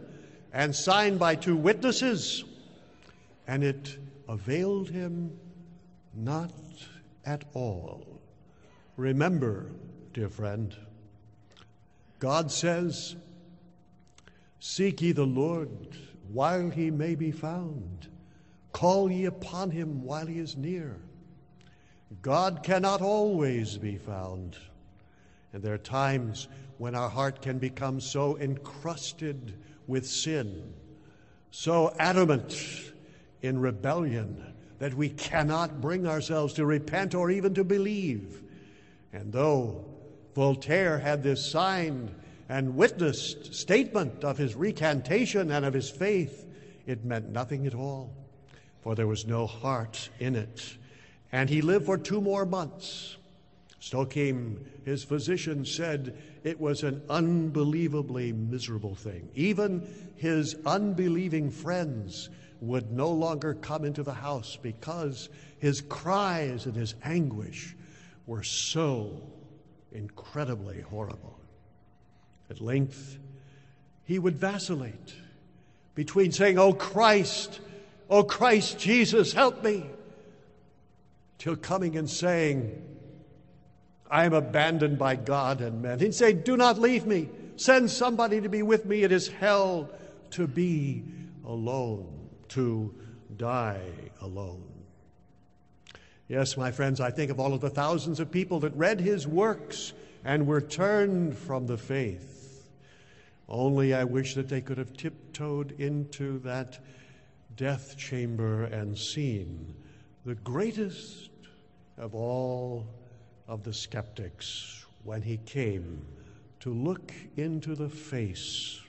and 0.52 0.76
signed 0.76 1.18
by 1.18 1.34
two 1.34 1.56
witnesses, 1.56 2.44
and 3.48 3.64
it 3.64 3.98
availed 4.28 4.90
him 4.90 5.36
not 6.18 6.52
at 7.24 7.44
all. 7.54 8.20
Remember, 8.96 9.70
dear 10.12 10.28
friend, 10.28 10.74
God 12.18 12.50
says, 12.50 13.16
Seek 14.58 15.00
ye 15.00 15.12
the 15.12 15.24
Lord 15.24 15.96
while 16.32 16.70
he 16.70 16.90
may 16.90 17.14
be 17.14 17.30
found. 17.30 18.08
Call 18.72 19.10
ye 19.10 19.24
upon 19.24 19.70
him 19.70 20.02
while 20.02 20.26
he 20.26 20.38
is 20.38 20.56
near. 20.56 20.96
God 22.22 22.62
cannot 22.62 23.00
always 23.00 23.76
be 23.78 23.96
found. 23.96 24.56
And 25.52 25.62
there 25.62 25.74
are 25.74 25.78
times 25.78 26.48
when 26.78 26.94
our 26.94 27.08
heart 27.08 27.40
can 27.40 27.58
become 27.58 28.00
so 28.00 28.36
encrusted 28.38 29.58
with 29.86 30.06
sin, 30.06 30.74
so 31.50 31.94
adamant 31.98 32.92
in 33.42 33.60
rebellion 33.60 34.54
that 34.78 34.94
we 34.94 35.08
cannot 35.08 35.80
bring 35.80 36.06
ourselves 36.06 36.54
to 36.54 36.64
repent 36.64 37.14
or 37.14 37.30
even 37.30 37.54
to 37.54 37.64
believe. 37.64 38.42
And 39.12 39.32
though 39.32 39.84
Voltaire 40.34 40.98
had 40.98 41.22
this 41.22 41.50
signed 41.50 42.14
and 42.48 42.76
witnessed 42.76 43.54
statement 43.54 44.24
of 44.24 44.38
his 44.38 44.54
recantation 44.54 45.50
and 45.50 45.64
of 45.64 45.74
his 45.74 45.90
faith, 45.90 46.46
it 46.86 47.04
meant 47.04 47.30
nothing 47.30 47.66
at 47.66 47.74
all, 47.74 48.14
for 48.80 48.94
there 48.94 49.06
was 49.06 49.26
no 49.26 49.46
heart 49.46 50.08
in 50.18 50.36
it. 50.36 50.76
And 51.32 51.50
he 51.50 51.60
lived 51.60 51.86
for 51.86 51.98
two 51.98 52.20
more 52.20 52.46
months. 52.46 53.16
Stokim, 53.80 54.64
his 54.84 55.04
physician, 55.04 55.64
said 55.64 56.16
it 56.44 56.58
was 56.58 56.82
an 56.82 57.02
unbelievably 57.10 58.32
miserable 58.32 58.94
thing. 58.94 59.28
Even 59.34 59.86
his 60.16 60.56
unbelieving 60.64 61.50
friends 61.50 62.30
would 62.60 62.90
no 62.92 63.10
longer 63.10 63.54
come 63.54 63.84
into 63.84 64.02
the 64.02 64.14
house 64.14 64.58
because 64.60 65.28
his 65.58 65.80
cries 65.80 66.66
and 66.66 66.74
his 66.74 66.94
anguish 67.04 67.76
were 68.26 68.42
so 68.42 69.22
incredibly 69.92 70.80
horrible. 70.80 71.38
At 72.50 72.60
length, 72.60 73.18
he 74.04 74.18
would 74.18 74.36
vacillate 74.36 75.14
between 75.94 76.32
saying, 76.32 76.58
Oh 76.58 76.72
Christ, 76.72 77.60
oh 78.08 78.24
Christ 78.24 78.78
Jesus, 78.78 79.32
help 79.32 79.62
me, 79.62 79.84
till 81.38 81.56
coming 81.56 81.96
and 81.96 82.08
saying, 82.08 82.82
I 84.10 84.24
am 84.24 84.32
abandoned 84.32 84.98
by 84.98 85.16
God 85.16 85.60
and 85.60 85.82
men. 85.82 85.98
He'd 85.98 86.14
say, 86.14 86.32
Do 86.32 86.56
not 86.56 86.78
leave 86.78 87.06
me. 87.06 87.28
Send 87.56 87.90
somebody 87.90 88.40
to 88.40 88.48
be 88.48 88.62
with 88.62 88.86
me. 88.86 89.02
It 89.02 89.12
is 89.12 89.28
hell 89.28 89.90
to 90.30 90.46
be 90.46 91.04
alone, 91.44 92.17
to 92.50 92.94
die 93.36 93.80
alone. 94.20 94.64
Yes, 96.28 96.56
my 96.56 96.70
friends, 96.70 97.00
I 97.00 97.10
think 97.10 97.30
of 97.30 97.40
all 97.40 97.54
of 97.54 97.60
the 97.60 97.70
thousands 97.70 98.20
of 98.20 98.30
people 98.30 98.60
that 98.60 98.76
read 98.76 99.00
his 99.00 99.26
works 99.26 99.92
and 100.24 100.46
were 100.46 100.60
turned 100.60 101.36
from 101.36 101.66
the 101.66 101.78
faith. 101.78 102.68
Only 103.48 103.94
I 103.94 104.04
wish 104.04 104.34
that 104.34 104.48
they 104.48 104.60
could 104.60 104.76
have 104.76 104.92
tiptoed 104.92 105.72
into 105.80 106.38
that 106.40 106.78
death 107.56 107.96
chamber 107.96 108.64
and 108.64 108.96
seen 108.96 109.74
the 110.26 110.34
greatest 110.34 111.30
of 111.96 112.14
all 112.14 112.86
of 113.46 113.64
the 113.64 113.72
skeptics 113.72 114.84
when 115.04 115.22
he 115.22 115.38
came 115.38 116.04
to 116.60 116.70
look 116.70 117.12
into 117.36 117.74
the 117.74 117.88
face, 117.88 118.80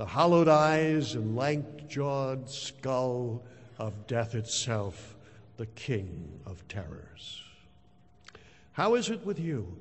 the 0.00 0.06
hollowed 0.06 0.48
eyes 0.48 1.14
and 1.14 1.36
lank 1.36 1.86
jawed 1.86 2.48
skull 2.48 3.42
of 3.76 4.06
death 4.06 4.34
itself, 4.34 5.14
the 5.58 5.66
king 5.66 6.40
of 6.46 6.66
terrors. 6.68 7.42
How 8.72 8.94
is 8.94 9.10
it 9.10 9.26
with 9.26 9.38
you? 9.38 9.76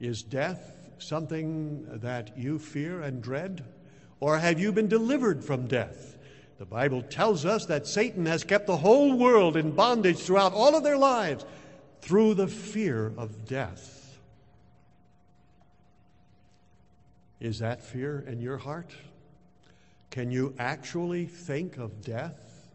Is 0.00 0.24
death 0.24 0.76
something 0.98 1.86
that 2.00 2.36
you 2.36 2.58
fear 2.58 3.00
and 3.00 3.22
dread? 3.22 3.64
Or 4.18 4.36
have 4.40 4.58
you 4.58 4.72
been 4.72 4.88
delivered 4.88 5.44
from 5.44 5.68
death? 5.68 6.18
The 6.58 6.66
Bible 6.66 7.02
tells 7.02 7.46
us 7.46 7.64
that 7.66 7.86
Satan 7.86 8.26
has 8.26 8.42
kept 8.42 8.66
the 8.66 8.78
whole 8.78 9.16
world 9.16 9.56
in 9.56 9.70
bondage 9.70 10.18
throughout 10.18 10.52
all 10.52 10.74
of 10.74 10.82
their 10.82 10.98
lives 10.98 11.44
through 12.00 12.34
the 12.34 12.48
fear 12.48 13.12
of 13.16 13.46
death. 13.46 13.97
Is 17.40 17.60
that 17.60 17.82
fear 17.82 18.24
in 18.26 18.40
your 18.40 18.58
heart? 18.58 18.92
Can 20.10 20.30
you 20.30 20.54
actually 20.58 21.26
think 21.26 21.76
of 21.76 22.02
death 22.02 22.68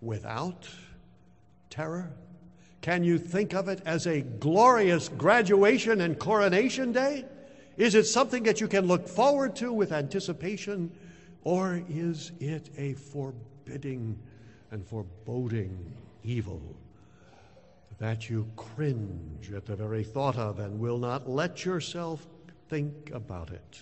without 0.00 0.68
terror? 1.70 2.12
Can 2.82 3.04
you 3.04 3.16
think 3.16 3.54
of 3.54 3.68
it 3.68 3.80
as 3.86 4.06
a 4.06 4.20
glorious 4.20 5.08
graduation 5.08 6.00
and 6.00 6.18
coronation 6.18 6.92
day? 6.92 7.24
Is 7.76 7.94
it 7.94 8.04
something 8.04 8.42
that 8.42 8.60
you 8.60 8.68
can 8.68 8.86
look 8.86 9.08
forward 9.08 9.56
to 9.56 9.72
with 9.72 9.92
anticipation, 9.92 10.90
or 11.44 11.82
is 11.88 12.32
it 12.40 12.68
a 12.76 12.94
forbidding 12.94 14.18
and 14.70 14.84
foreboding 14.86 15.94
evil 16.24 16.60
that 17.98 18.28
you 18.28 18.46
cringe 18.56 19.52
at 19.52 19.64
the 19.64 19.76
very 19.76 20.04
thought 20.04 20.36
of 20.36 20.58
and 20.58 20.78
will 20.78 20.98
not 20.98 21.30
let 21.30 21.64
yourself 21.64 22.26
think 22.68 23.10
about 23.14 23.50
it? 23.50 23.80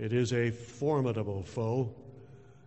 It 0.00 0.14
is 0.14 0.32
a 0.32 0.50
formidable 0.50 1.42
foe 1.42 1.94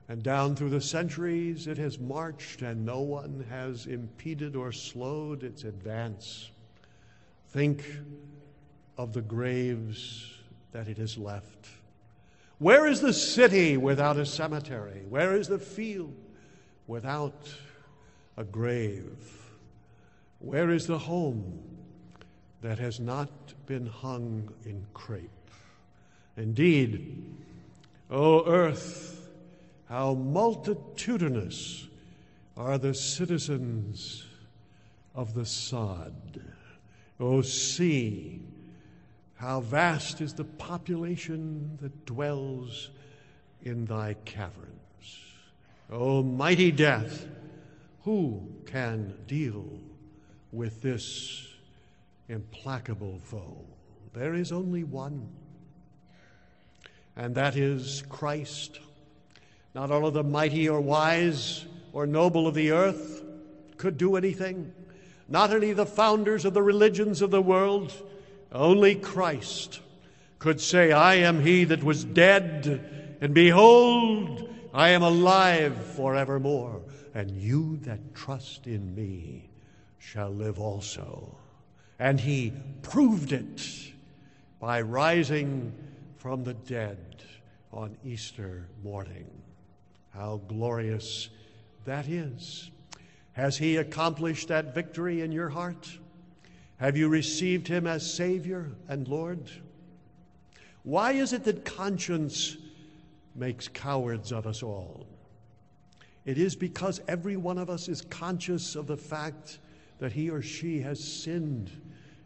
and 0.07 0.21
down 0.21 0.55
through 0.55 0.69
the 0.69 0.81
centuries, 0.81 1.65
it 1.65 1.79
has 1.79 1.97
marched, 1.97 2.61
and 2.61 2.85
no 2.85 2.99
one 2.99 3.43
has 3.49 3.87
impeded 3.87 4.55
or 4.55 4.71
slowed 4.71 5.41
its 5.41 5.63
advance. 5.63 6.51
Think 7.47 7.83
of 8.99 9.13
the 9.13 9.21
graves 9.23 10.31
that 10.73 10.87
it 10.87 10.97
has 10.97 11.17
left. 11.17 11.69
Where 12.59 12.85
is 12.85 13.01
the 13.01 13.13
city 13.13 13.77
without 13.77 14.17
a 14.17 14.27
cemetery? 14.27 15.03
Where 15.09 15.35
is 15.35 15.47
the 15.47 15.57
field 15.57 16.15
without 16.85 17.51
a 18.37 18.43
grave? 18.43 19.41
Where 20.37 20.69
is 20.69 20.85
the 20.85 20.99
home 20.99 21.63
that 22.61 22.77
has 22.77 22.99
not 22.99 23.31
been 23.65 23.87
hung 23.87 24.53
in 24.65 24.85
crape? 24.93 25.31
Indeed, 26.37 27.23
O 28.09 28.45
earth, 28.45 29.29
how 29.87 30.13
multitudinous 30.13 31.87
are 32.57 32.77
the 32.77 32.93
citizens 32.93 34.25
of 35.15 35.33
the 35.33 35.45
sod. 35.45 36.41
O 37.19 37.41
sea, 37.41 38.41
how 39.35 39.61
vast 39.61 40.21
is 40.21 40.33
the 40.33 40.43
population 40.43 41.77
that 41.81 42.05
dwells 42.05 42.89
in 43.63 43.85
thy 43.85 44.15
caverns. 44.25 45.19
O 45.91 46.23
mighty 46.23 46.71
death, 46.71 47.27
who 48.03 48.47
can 48.65 49.13
deal 49.27 49.65
with 50.51 50.81
this 50.81 51.47
implacable 52.29 53.19
foe? 53.19 53.65
There 54.13 54.33
is 54.33 54.51
only 54.51 54.83
one, 54.83 55.29
and 57.15 57.35
that 57.35 57.55
is 57.55 58.03
Christ 58.09 58.79
not 59.73 59.89
all 59.89 60.05
of 60.05 60.13
the 60.13 60.23
mighty 60.23 60.69
or 60.69 60.79
wise 60.79 61.65
or 61.93 62.05
noble 62.05 62.47
of 62.47 62.53
the 62.53 62.71
earth 62.71 63.23
could 63.77 63.97
do 63.97 64.15
anything. 64.15 64.71
Not 65.27 65.51
any 65.51 65.71
of 65.71 65.77
the 65.77 65.85
founders 65.85 66.45
of 66.45 66.53
the 66.53 66.61
religions 66.61 67.21
of 67.21 67.31
the 67.31 67.41
world. 67.41 67.91
Only 68.51 68.95
Christ 68.95 69.79
could 70.37 70.61
say, 70.61 70.91
I 70.91 71.15
am 71.15 71.41
he 71.41 71.63
that 71.65 71.83
was 71.83 72.03
dead, 72.03 73.17
and 73.19 73.33
behold, 73.33 74.47
I 74.73 74.89
am 74.89 75.01
alive 75.01 75.75
forevermore. 75.95 76.81
And 77.15 77.31
you 77.31 77.77
that 77.83 78.13
trust 78.13 78.67
in 78.67 78.93
me 78.93 79.49
shall 79.97 80.29
live 80.29 80.59
also. 80.59 81.35
And 81.97 82.19
he 82.19 82.53
proved 82.83 83.31
it 83.31 83.91
by 84.59 84.81
rising 84.81 85.73
from 86.23 86.45
the 86.45 86.53
dead 86.53 87.21
on 87.73 87.97
Easter 88.05 88.65
morning. 88.81 89.29
How 90.13 90.39
glorious 90.47 91.27
that 91.83 92.07
is. 92.07 92.71
Has 93.33 93.57
He 93.57 93.75
accomplished 93.75 94.47
that 94.47 94.73
victory 94.73 95.19
in 95.19 95.33
your 95.33 95.49
heart? 95.49 95.85
Have 96.77 96.95
you 96.95 97.09
received 97.09 97.67
Him 97.67 97.85
as 97.85 98.09
Savior 98.09 98.71
and 98.87 99.05
Lord? 99.05 99.51
Why 100.83 101.11
is 101.11 101.33
it 101.33 101.43
that 101.43 101.65
conscience 101.65 102.55
makes 103.35 103.67
cowards 103.67 104.31
of 104.31 104.47
us 104.47 104.63
all? 104.63 105.05
It 106.23 106.37
is 106.37 106.55
because 106.55 107.01
every 107.05 107.35
one 107.35 107.57
of 107.57 107.69
us 107.69 107.89
is 107.89 108.01
conscious 108.01 108.75
of 108.77 108.87
the 108.87 108.95
fact 108.95 109.59
that 109.99 110.13
he 110.13 110.29
or 110.29 110.41
she 110.41 110.79
has 110.83 111.03
sinned 111.03 111.69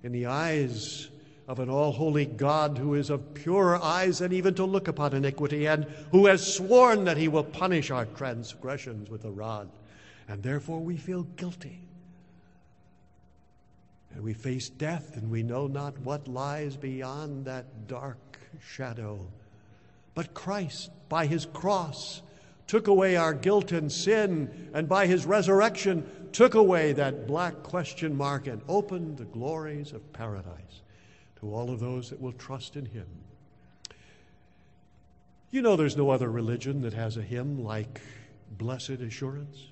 in 0.03 0.11
the 0.11 0.27
eyes 0.27 1.09
of 1.47 1.59
an 1.59 1.69
all 1.69 1.93
holy 1.93 2.25
God 2.25 2.77
who 2.77 2.93
is 2.93 3.09
of 3.09 3.33
purer 3.33 3.81
eyes 3.81 4.19
than 4.19 4.33
even 4.33 4.53
to 4.55 4.65
look 4.65 4.89
upon 4.89 5.13
iniquity, 5.13 5.65
and 5.65 5.85
who 6.11 6.25
has 6.25 6.55
sworn 6.55 7.05
that 7.05 7.15
he 7.15 7.29
will 7.29 7.43
punish 7.43 7.89
our 7.89 8.05
transgressions 8.05 9.09
with 9.09 9.23
a 9.23 9.31
rod. 9.31 9.69
And 10.27 10.43
therefore 10.43 10.81
we 10.81 10.97
feel 10.97 11.23
guilty. 11.23 11.79
And 14.13 14.23
we 14.23 14.33
face 14.33 14.67
death, 14.67 15.15
and 15.15 15.31
we 15.31 15.41
know 15.41 15.67
not 15.67 15.97
what 15.99 16.27
lies 16.27 16.75
beyond 16.75 17.45
that 17.45 17.87
dark 17.87 18.39
shadow. 18.61 19.19
But 20.15 20.33
Christ, 20.33 20.89
by 21.07 21.27
his 21.27 21.45
cross, 21.45 22.21
took 22.65 22.87
away 22.87 23.15
our 23.15 23.33
guilt 23.33 23.71
and 23.71 23.89
sin, 23.89 24.69
and 24.73 24.89
by 24.89 25.07
his 25.07 25.25
resurrection, 25.25 26.29
took 26.33 26.55
away 26.55 26.91
that 26.91 27.25
black 27.25 27.63
question 27.63 28.17
mark 28.17 28.47
and 28.47 28.61
opened 28.67 29.17
the 29.17 29.25
glories 29.25 29.93
of 29.93 30.11
paradise 30.11 30.81
to 31.39 31.53
all 31.53 31.69
of 31.71 31.79
those 31.79 32.09
that 32.09 32.21
will 32.21 32.33
trust 32.33 32.75
in 32.75 32.85
him. 32.85 33.07
You 35.51 35.61
know, 35.61 35.75
there's 35.75 35.97
no 35.97 36.09
other 36.09 36.29
religion 36.29 36.81
that 36.81 36.93
has 36.93 37.17
a 37.17 37.21
hymn 37.21 37.63
like 37.63 38.01
Blessed 38.57 38.89
Assurance, 39.01 39.67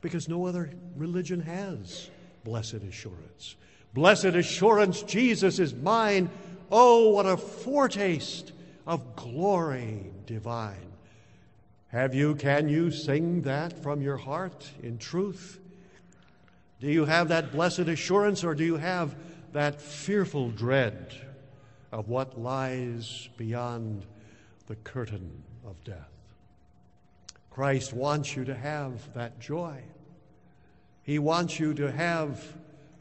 because 0.00 0.28
no 0.28 0.46
other 0.46 0.70
religion 0.96 1.40
has 1.40 2.10
blessed 2.44 2.82
assurance. 2.88 3.56
Blessed 3.94 4.24
assurance, 4.24 5.02
Jesus 5.02 5.58
is 5.58 5.74
mine. 5.74 6.30
Oh, 6.70 7.10
what 7.10 7.26
a 7.26 7.36
foretaste 7.36 8.52
of 8.86 9.16
glory 9.16 10.10
divine. 10.26 10.92
Have 11.88 12.14
you, 12.14 12.34
can 12.34 12.68
you 12.68 12.90
sing 12.90 13.42
that 13.42 13.82
from 13.82 14.00
your 14.00 14.16
heart 14.16 14.66
in 14.82 14.98
truth? 14.98 15.60
Do 16.80 16.88
you 16.88 17.04
have 17.04 17.28
that 17.28 17.52
blessed 17.52 17.80
assurance, 17.80 18.42
or 18.42 18.54
do 18.54 18.64
you 18.64 18.76
have 18.76 19.14
that 19.52 19.80
fearful 19.80 20.50
dread 20.50 21.14
of 21.90 22.08
what 22.08 22.40
lies 22.40 23.28
beyond 23.36 24.06
the 24.66 24.76
curtain 24.76 25.42
of 25.66 25.82
death. 25.84 26.08
Christ 27.50 27.92
wants 27.92 28.34
you 28.34 28.44
to 28.46 28.54
have 28.54 29.12
that 29.14 29.38
joy. 29.38 29.82
He 31.02 31.18
wants 31.18 31.60
you 31.60 31.74
to 31.74 31.92
have 31.92 32.42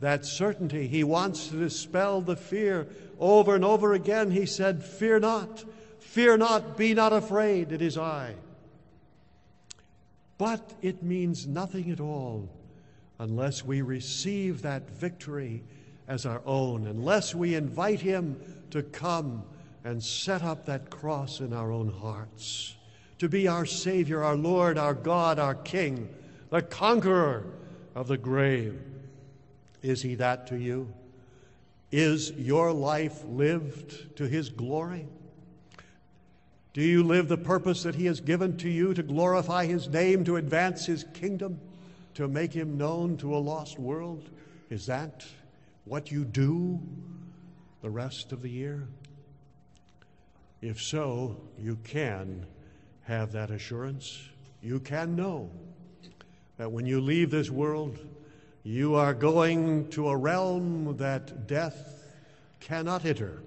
that 0.02 0.26
certainty. 0.26 0.88
He 0.88 1.04
wants 1.04 1.48
to 1.48 1.60
dispel 1.60 2.22
the 2.22 2.36
fear. 2.36 2.88
Over 3.20 3.56
and 3.56 3.64
over 3.64 3.94
again, 3.94 4.32
he 4.32 4.46
said, 4.46 4.84
Fear 4.84 5.22
not, 5.22 5.64
fear 6.00 6.36
not, 6.36 6.76
be 6.76 6.94
not 6.94 7.14
afraid, 7.14 7.72
it 7.72 7.82
is 7.82 7.98
I. 7.98 8.36
But 10.38 10.74
it 10.82 11.04
means 11.04 11.48
nothing 11.48 11.92
at 11.92 12.00
all 12.00 12.50
unless 13.20 13.64
we 13.64 13.84
receive 13.84 14.64
that 14.64 14.90
victory 14.90 15.64
as 16.12 16.26
our 16.26 16.42
own 16.46 16.88
unless 16.88 17.34
we 17.34 17.56
invite 17.56 18.02
Him 18.02 18.38
to 18.70 18.84
come 18.84 19.44
and 19.86 20.04
set 20.04 20.44
up 20.44 20.66
that 20.66 20.90
cross 20.90 21.40
in 21.40 21.54
our 21.54 21.72
own 21.72 21.88
hearts 21.90 22.76
to 23.18 23.30
be 23.30 23.48
our 23.48 23.66
Savior, 23.66 24.22
our 24.22 24.36
Lord, 24.36 24.78
our 24.78 24.94
God, 24.94 25.40
our 25.40 25.56
King, 25.56 26.10
the 26.50 26.62
conqueror 26.62 27.46
of 27.96 28.10
the 28.10 28.18
grave. 28.18 28.82
Is 29.82 30.02
He 30.02 30.16
that 30.16 30.48
to 30.48 30.58
you? 30.58 30.92
Is 31.94 32.32
your 32.32 32.74
life 32.74 33.24
lived 33.26 34.18
to 34.18 34.26
His 34.26 34.50
glory? 34.50 35.08
Do 36.74 36.82
you 36.82 37.04
live 37.04 37.30
the 37.30 37.38
purpose 37.38 37.84
that 37.84 37.96
He 37.96 38.08
has 38.08 38.20
given 38.20 38.58
to 38.58 38.70
you 38.70 38.94
to 38.96 39.04
glorify 39.04 39.66
His 39.66 39.88
name, 39.88 40.26
to 40.26 40.36
advance 40.36 40.86
His 40.86 41.06
kingdom, 41.14 41.62
to 42.16 42.28
make 42.28 42.52
Him 42.52 42.78
known 42.78 43.16
to 43.18 43.34
a 43.34 43.40
lost 43.40 43.80
world? 43.80 44.30
Is 44.70 44.88
that 44.88 45.26
what 45.86 46.12
you 46.12 46.24
do 46.24 46.80
the 47.82 47.90
rest 47.90 48.32
of 48.32 48.42
the 48.42 48.50
year? 48.50 48.88
If 50.62 50.82
so, 50.82 51.42
you 51.58 51.78
can 51.84 52.46
have 53.04 53.32
that 53.32 53.50
assurance. 53.50 54.22
You 54.62 54.80
can 54.80 55.16
know 55.16 55.50
that 56.58 56.72
when 56.72 56.86
you 56.86 57.02
leave 57.02 57.32
this 57.32 57.50
world, 57.50 57.98
you 58.64 58.94
are 58.94 59.14
going 59.16 59.90
to 59.90 60.10
a 60.10 60.16
realm 60.16 60.98
that 60.98 61.48
death 61.48 62.06
cannot 62.60 63.06
enter. 63.06 63.42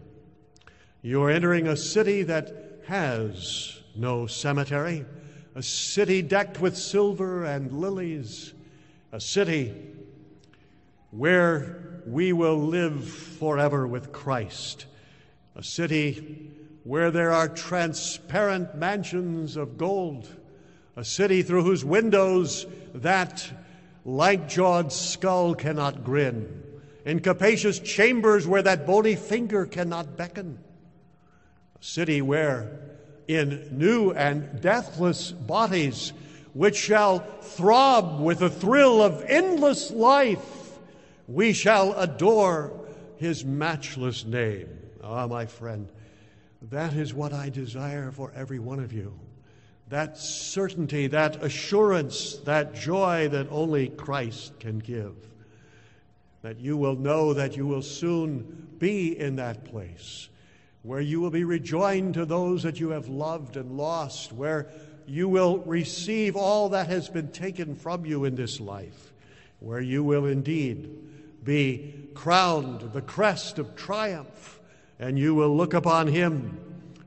You 1.02 1.22
are 1.22 1.30
entering 1.30 1.68
a 1.68 1.76
city 1.76 2.24
that 2.24 2.80
has 2.86 3.80
no 3.94 4.26
cemetery, 4.26 5.06
a 5.54 5.62
city 5.62 6.20
decked 6.20 6.60
with 6.60 6.76
silver 6.76 7.44
and 7.44 7.70
lilies, 7.70 8.52
a 9.12 9.20
city 9.20 9.72
where 11.12 11.93
we 12.06 12.32
will 12.32 12.58
live 12.58 13.08
forever 13.08 13.86
with 13.86 14.12
Christ, 14.12 14.86
a 15.56 15.62
city 15.62 16.50
where 16.84 17.10
there 17.10 17.32
are 17.32 17.48
transparent 17.48 18.74
mansions 18.74 19.56
of 19.56 19.78
gold, 19.78 20.28
a 20.96 21.04
city 21.04 21.42
through 21.42 21.62
whose 21.62 21.84
windows 21.84 22.66
that 22.94 23.50
light 24.04 24.48
jawed 24.48 24.92
skull 24.92 25.54
cannot 25.54 26.04
grin, 26.04 26.62
in 27.06 27.20
capacious 27.20 27.78
chambers 27.78 28.46
where 28.46 28.62
that 28.62 28.86
bony 28.86 29.16
finger 29.16 29.66
cannot 29.66 30.16
beckon, 30.16 30.58
a 31.80 31.84
city 31.84 32.20
where 32.20 32.80
in 33.26 33.68
new 33.72 34.12
and 34.12 34.60
deathless 34.60 35.32
bodies, 35.32 36.12
which 36.52 36.76
shall 36.76 37.20
throb 37.40 38.20
with 38.20 38.40
the 38.40 38.50
thrill 38.50 39.02
of 39.02 39.24
endless 39.26 39.90
life, 39.90 40.63
we 41.26 41.52
shall 41.52 41.92
adore 41.94 42.72
his 43.16 43.44
matchless 43.44 44.24
name. 44.24 44.68
Ah, 45.02 45.26
my 45.26 45.46
friend, 45.46 45.88
that 46.70 46.94
is 46.94 47.14
what 47.14 47.32
I 47.32 47.48
desire 47.48 48.10
for 48.10 48.32
every 48.34 48.58
one 48.58 48.80
of 48.80 48.92
you. 48.92 49.18
That 49.88 50.18
certainty, 50.18 51.06
that 51.08 51.42
assurance, 51.42 52.36
that 52.44 52.74
joy 52.74 53.28
that 53.28 53.48
only 53.50 53.88
Christ 53.88 54.58
can 54.60 54.78
give. 54.78 55.14
That 56.42 56.58
you 56.58 56.76
will 56.76 56.96
know 56.96 57.34
that 57.34 57.56
you 57.56 57.66
will 57.66 57.82
soon 57.82 58.76
be 58.78 59.18
in 59.18 59.36
that 59.36 59.64
place 59.64 60.28
where 60.84 61.00
you 61.00 61.18
will 61.18 61.30
be 61.30 61.44
rejoined 61.44 62.12
to 62.12 62.26
those 62.26 62.62
that 62.62 62.78
you 62.78 62.90
have 62.90 63.08
loved 63.08 63.56
and 63.56 63.74
lost, 63.74 64.32
where 64.34 64.68
you 65.06 65.26
will 65.26 65.58
receive 65.60 66.36
all 66.36 66.68
that 66.68 66.88
has 66.88 67.08
been 67.08 67.28
taken 67.28 67.74
from 67.74 68.04
you 68.04 68.26
in 68.26 68.34
this 68.34 68.60
life, 68.60 69.12
where 69.60 69.80
you 69.80 70.04
will 70.04 70.26
indeed 70.26 70.90
be 71.44 72.08
crowned 72.14 72.92
the 72.92 73.02
crest 73.02 73.58
of 73.58 73.76
triumph 73.76 74.60
and 74.98 75.18
you 75.18 75.34
will 75.34 75.54
look 75.54 75.74
upon 75.74 76.06
him 76.06 76.58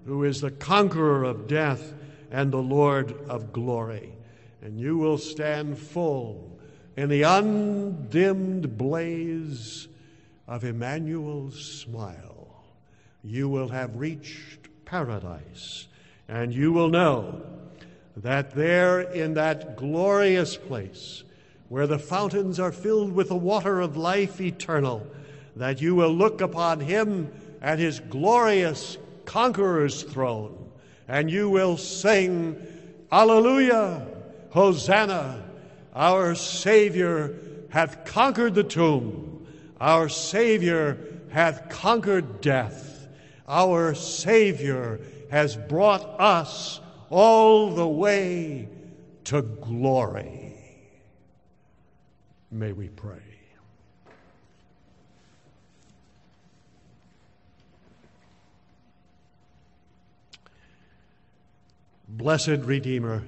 who 0.06 0.24
is 0.24 0.42
the 0.42 0.52
conqueror 0.52 1.24
of 1.24 1.48
death 1.48 1.94
and 2.32 2.52
the 2.52 2.62
Lord 2.62 3.16
of 3.30 3.52
glory. 3.52 4.14
And 4.62 4.80
you 4.80 4.98
will 4.98 5.18
stand 5.18 5.78
full 5.78 6.60
in 6.96 7.10
the 7.10 7.24
undimmed 7.24 8.78
blaze 8.78 9.88
of 10.48 10.64
Emmanuel's 10.64 11.82
smile. 11.82 12.64
You 13.24 13.50
will 13.50 13.70
have 13.70 13.98
reached 13.98 14.70
paradise, 14.86 15.88
and 16.28 16.54
you 16.54 16.72
will 16.72 16.90
know 16.90 17.42
that 18.16 18.56
there 18.56 19.02
in 19.02 19.34
that 19.36 19.76
glorious 19.76 20.56
place, 20.56 21.24
where 21.70 21.88
the 21.88 22.00
fountains 22.00 22.60
are 22.60 22.72
filled 22.72 23.12
with 23.12 23.30
the 23.30 23.36
water 23.36 23.80
of 23.82 23.98
life 23.98 24.40
eternal, 24.40 25.06
that 25.56 25.82
you 25.82 25.96
will 25.96 26.14
look 26.14 26.42
upon 26.42 26.80
him 26.80 27.32
at 27.62 27.80
his 27.80 28.00
glorious 28.00 28.98
conqueror's 29.26 30.04
throne, 30.04 30.72
and 31.08 31.30
you 31.30 31.50
will 31.50 31.78
sing, 31.78 32.56
Alleluia, 33.12 34.08
Hosanna, 34.52 35.44
our 35.94 36.36
Savior 36.36 37.36
hath 37.70 38.06
conquered 38.06 38.56
the 38.56 38.64
tomb, 38.64 39.48
our 39.82 40.08
Savior 40.10 40.98
hath 41.30 41.70
conquered 41.70 42.42
death, 42.42 43.08
our 43.48 43.94
Savior 43.94 45.00
has 45.30 45.56
brought 45.56 46.04
us 46.20 46.80
all 47.10 47.72
the 47.72 47.88
way 47.88 48.68
to 49.26 49.42
glory. 49.42 50.47
May 52.58 52.72
we 52.72 52.88
pray. 52.88 53.22
Blessed 62.10 62.62
Redeemer, 62.64 63.22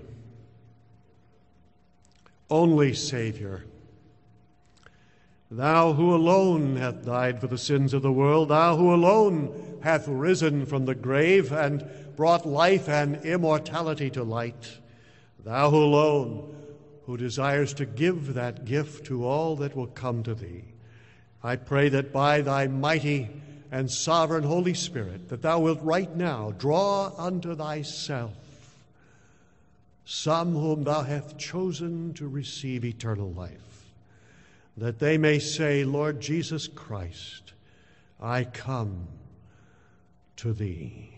only 2.50 2.96
Savior, 2.96 3.66
Thou 5.52 5.94
who 5.94 6.16
alone 6.16 6.78
hath 6.78 7.06
died 7.06 7.40
for 7.40 7.46
the 7.46 7.58
sins 7.60 7.94
of 7.94 8.02
the 8.02 8.12
world, 8.12 8.50
Thou 8.50 8.78
who 8.78 8.92
alone 8.92 9.80
hath 9.84 10.08
risen 10.08 10.66
from 10.66 10.86
the 10.86 10.96
grave 10.96 11.52
and 11.52 11.88
brought 12.16 12.48
life 12.48 12.90
and 12.90 13.24
immortality 13.24 14.10
to 14.10 14.24
light, 14.24 14.80
Thou 15.44 15.70
who 15.70 15.84
alone 15.84 16.59
who 17.10 17.18
desires 17.18 17.74
to 17.74 17.88
give 17.88 18.36
that 18.36 18.66
gift 18.66 19.08
to 19.08 19.26
all 19.26 19.56
that 19.56 19.76
will 19.76 19.88
come 19.88 20.22
to 20.22 20.36
Thee, 20.36 20.64
I 21.42 21.56
pray 21.56 21.90
that 21.90 22.14
by 22.14 22.42
Thy 22.42 22.68
mighty 22.68 23.30
and 23.72 23.90
sovereign 23.90 24.44
Holy 24.44 24.76
Spirit, 24.76 25.30
that 25.30 25.42
Thou 25.42 25.62
wilt 25.62 25.82
right 25.82 26.16
now 26.16 26.52
draw 26.52 27.12
unto 27.18 27.56
Thyself 27.56 28.36
some 30.06 30.54
whom 30.54 30.84
thou 30.84 31.02
hast 31.02 31.40
chosen 31.40 32.14
to 32.14 32.28
receive 32.28 32.86
eternal 32.86 33.32
life, 33.32 33.90
that 34.78 35.00
they 35.00 35.18
may 35.18 35.40
say, 35.40 35.84
Lord 35.86 36.22
Jesus 36.22 36.68
Christ, 36.68 37.54
I 38.22 38.44
come 38.44 39.08
to 40.36 40.54
thee. 40.54 41.09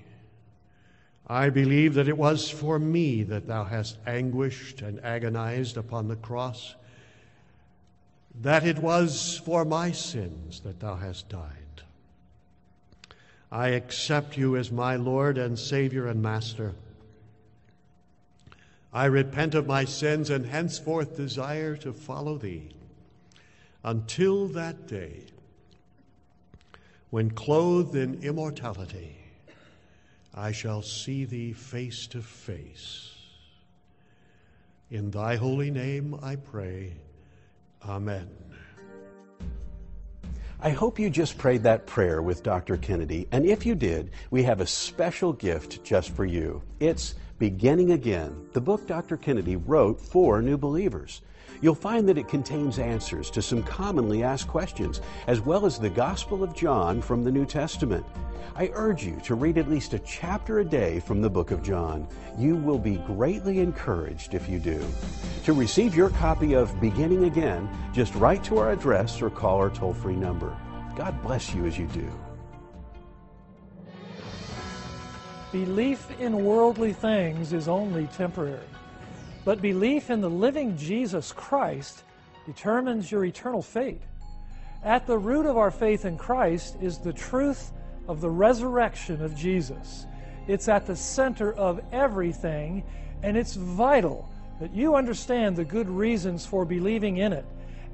I 1.31 1.49
believe 1.49 1.93
that 1.93 2.09
it 2.09 2.17
was 2.17 2.49
for 2.49 2.77
me 2.77 3.23
that 3.23 3.47
thou 3.47 3.63
hast 3.63 3.97
anguished 4.05 4.81
and 4.81 4.99
agonized 4.99 5.77
upon 5.77 6.09
the 6.09 6.17
cross, 6.17 6.75
that 8.41 8.67
it 8.67 8.79
was 8.79 9.41
for 9.45 9.63
my 9.63 9.93
sins 9.93 10.59
that 10.65 10.81
thou 10.81 10.97
hast 10.97 11.29
died. 11.29 11.83
I 13.49 13.69
accept 13.69 14.35
you 14.35 14.57
as 14.57 14.73
my 14.73 14.97
Lord 14.97 15.37
and 15.37 15.57
Savior 15.57 16.05
and 16.05 16.21
Master. 16.21 16.73
I 18.91 19.05
repent 19.05 19.55
of 19.55 19.65
my 19.65 19.85
sins 19.85 20.29
and 20.29 20.45
henceforth 20.45 21.15
desire 21.15 21.77
to 21.77 21.93
follow 21.93 22.37
thee 22.37 22.71
until 23.85 24.49
that 24.49 24.85
day 24.85 25.21
when, 27.09 27.31
clothed 27.31 27.95
in 27.95 28.21
immortality, 28.21 29.20
I 30.33 30.51
shall 30.51 30.81
see 30.81 31.25
thee 31.25 31.53
face 31.53 32.07
to 32.07 32.21
face. 32.21 33.15
In 34.89 35.11
thy 35.11 35.35
holy 35.35 35.71
name 35.71 36.17
I 36.21 36.35
pray. 36.35 36.93
Amen. 37.87 38.29
I 40.63 40.69
hope 40.69 40.99
you 40.99 41.09
just 41.09 41.37
prayed 41.37 41.63
that 41.63 41.87
prayer 41.87 42.21
with 42.21 42.43
Dr. 42.43 42.77
Kennedy, 42.77 43.27
and 43.31 43.45
if 43.45 43.65
you 43.65 43.73
did, 43.73 44.11
we 44.29 44.43
have 44.43 44.61
a 44.61 44.67
special 44.67 45.33
gift 45.33 45.83
just 45.83 46.11
for 46.11 46.23
you. 46.23 46.61
It's 46.79 47.15
Beginning 47.39 47.93
Again, 47.93 48.47
the 48.53 48.61
book 48.61 48.85
Dr. 48.85 49.17
Kennedy 49.17 49.55
wrote 49.55 49.99
for 49.99 50.39
new 50.43 50.59
believers. 50.59 51.21
You'll 51.59 51.75
find 51.75 52.07
that 52.07 52.17
it 52.17 52.27
contains 52.27 52.79
answers 52.79 53.29
to 53.31 53.41
some 53.41 53.63
commonly 53.63 54.23
asked 54.23 54.47
questions, 54.47 55.01
as 55.27 55.41
well 55.41 55.65
as 55.65 55.77
the 55.77 55.89
Gospel 55.89 56.43
of 56.43 56.55
John 56.55 57.01
from 57.01 57.23
the 57.23 57.31
New 57.31 57.45
Testament. 57.45 58.05
I 58.55 58.69
urge 58.73 59.03
you 59.03 59.19
to 59.25 59.35
read 59.35 59.57
at 59.57 59.69
least 59.69 59.93
a 59.93 59.99
chapter 59.99 60.59
a 60.59 60.65
day 60.65 60.99
from 60.99 61.21
the 61.21 61.29
book 61.29 61.51
of 61.51 61.63
John. 61.63 62.07
You 62.37 62.55
will 62.55 62.79
be 62.79 62.97
greatly 62.97 63.59
encouraged 63.59 64.33
if 64.33 64.49
you 64.49 64.59
do. 64.59 64.83
To 65.45 65.53
receive 65.53 65.95
your 65.95 66.09
copy 66.09 66.53
of 66.53 66.79
Beginning 66.79 67.25
Again, 67.25 67.69
just 67.93 68.13
write 68.15 68.43
to 68.45 68.57
our 68.57 68.71
address 68.71 69.21
or 69.21 69.29
call 69.29 69.57
our 69.57 69.69
toll 69.69 69.93
free 69.93 70.15
number. 70.15 70.55
God 70.95 71.21
bless 71.23 71.53
you 71.53 71.65
as 71.65 71.77
you 71.77 71.87
do. 71.87 72.11
Belief 75.51 76.07
in 76.19 76.45
worldly 76.45 76.93
things 76.93 77.51
is 77.51 77.67
only 77.67 78.07
temporary, 78.07 78.59
but 79.43 79.61
belief 79.61 80.09
in 80.09 80.21
the 80.21 80.29
living 80.29 80.77
Jesus 80.77 81.31
Christ 81.31 82.03
determines 82.45 83.11
your 83.11 83.25
eternal 83.25 83.61
fate. 83.61 84.01
At 84.83 85.05
the 85.07 85.17
root 85.17 85.45
of 85.45 85.57
our 85.57 85.71
faith 85.71 86.05
in 86.05 86.17
Christ 86.17 86.77
is 86.81 86.97
the 86.97 87.13
truth 87.13 87.71
of 88.07 88.21
the 88.21 88.29
resurrection 88.29 89.23
of 89.23 89.35
Jesus. 89.35 90.05
It's 90.47 90.67
at 90.67 90.87
the 90.87 90.95
center 90.95 91.53
of 91.53 91.81
everything, 91.91 92.83
and 93.23 93.37
it's 93.37 93.55
vital 93.55 94.27
that 94.59 94.73
you 94.73 94.95
understand 94.95 95.55
the 95.55 95.65
good 95.65 95.89
reasons 95.89 96.45
for 96.45 96.65
believing 96.65 97.17
in 97.17 97.33
it 97.33 97.45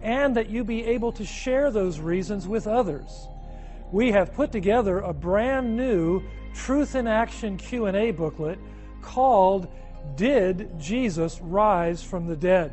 and 0.01 0.35
that 0.35 0.49
you 0.49 0.63
be 0.63 0.85
able 0.85 1.11
to 1.11 1.25
share 1.25 1.71
those 1.71 1.99
reasons 1.99 2.47
with 2.47 2.67
others. 2.67 3.27
We 3.91 4.11
have 4.11 4.33
put 4.33 4.51
together 4.51 4.99
a 4.99 5.13
brand 5.13 5.75
new 5.75 6.21
Truth 6.53 6.95
in 6.95 7.07
Action 7.07 7.57
Q&A 7.57 8.11
booklet 8.11 8.59
called 9.01 9.67
Did 10.15 10.79
Jesus 10.79 11.39
Rise 11.41 12.03
from 12.03 12.27
the 12.27 12.35
Dead? 12.35 12.71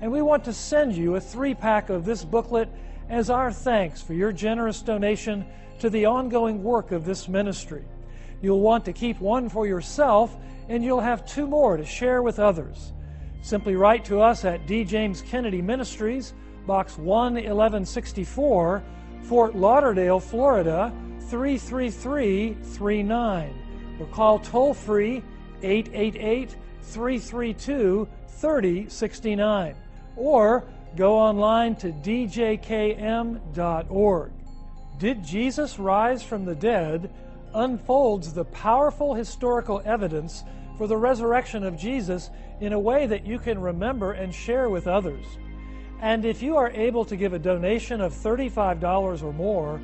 And 0.00 0.10
we 0.12 0.22
want 0.22 0.44
to 0.44 0.52
send 0.52 0.94
you 0.94 1.16
a 1.16 1.20
3-pack 1.20 1.90
of 1.90 2.04
this 2.04 2.24
booklet 2.24 2.68
as 3.08 3.30
our 3.30 3.50
thanks 3.52 4.00
for 4.00 4.14
your 4.14 4.30
generous 4.32 4.80
donation 4.82 5.44
to 5.80 5.90
the 5.90 6.06
ongoing 6.06 6.62
work 6.62 6.92
of 6.92 7.04
this 7.04 7.26
ministry. 7.28 7.84
You'll 8.40 8.60
want 8.60 8.84
to 8.84 8.92
keep 8.92 9.20
one 9.20 9.48
for 9.48 9.66
yourself, 9.66 10.36
and 10.68 10.84
you'll 10.84 11.00
have 11.00 11.26
two 11.26 11.44
more 11.46 11.76
to 11.76 11.84
share 11.84 12.22
with 12.22 12.38
others. 12.38 12.92
Simply 13.40 13.74
write 13.74 14.04
to 14.04 14.20
us 14.20 14.44
at 14.44 14.66
D. 14.66 14.84
James 14.84 15.22
Kennedy 15.22 15.62
Ministries, 15.62 16.34
Box 16.66 16.98
11164, 16.98 18.84
Fort 19.22 19.56
Lauderdale, 19.56 20.20
Florida 20.20 20.92
33339, 21.28 23.54
or 23.98 24.06
call 24.06 24.38
toll 24.38 24.74
free 24.74 25.24
888 25.62 26.56
332 26.82 28.08
3069, 28.28 29.74
or 30.16 30.64
go 30.96 31.18
online 31.18 31.76
to 31.76 31.92
djkm.org. 31.92 32.32
Did 34.98 35.24
Jesus 35.24 35.78
rise 35.78 36.22
from 36.22 36.44
the 36.44 36.54
dead? 36.54 37.10
unfolds 37.54 38.32
the 38.32 38.44
powerful 38.44 39.14
historical 39.14 39.82
evidence 39.84 40.44
for 40.76 40.86
the 40.86 40.96
resurrection 40.96 41.64
of 41.64 41.76
Jesus 41.76 42.30
in 42.60 42.72
a 42.72 42.78
way 42.78 43.06
that 43.06 43.26
you 43.26 43.38
can 43.38 43.60
remember 43.60 44.12
and 44.12 44.34
share 44.34 44.68
with 44.68 44.86
others. 44.86 45.24
And 46.00 46.24
if 46.24 46.42
you 46.42 46.56
are 46.56 46.70
able 46.70 47.04
to 47.04 47.16
give 47.16 47.32
a 47.32 47.38
donation 47.38 48.00
of 48.00 48.12
$35 48.12 49.22
or 49.22 49.32
more, 49.32 49.80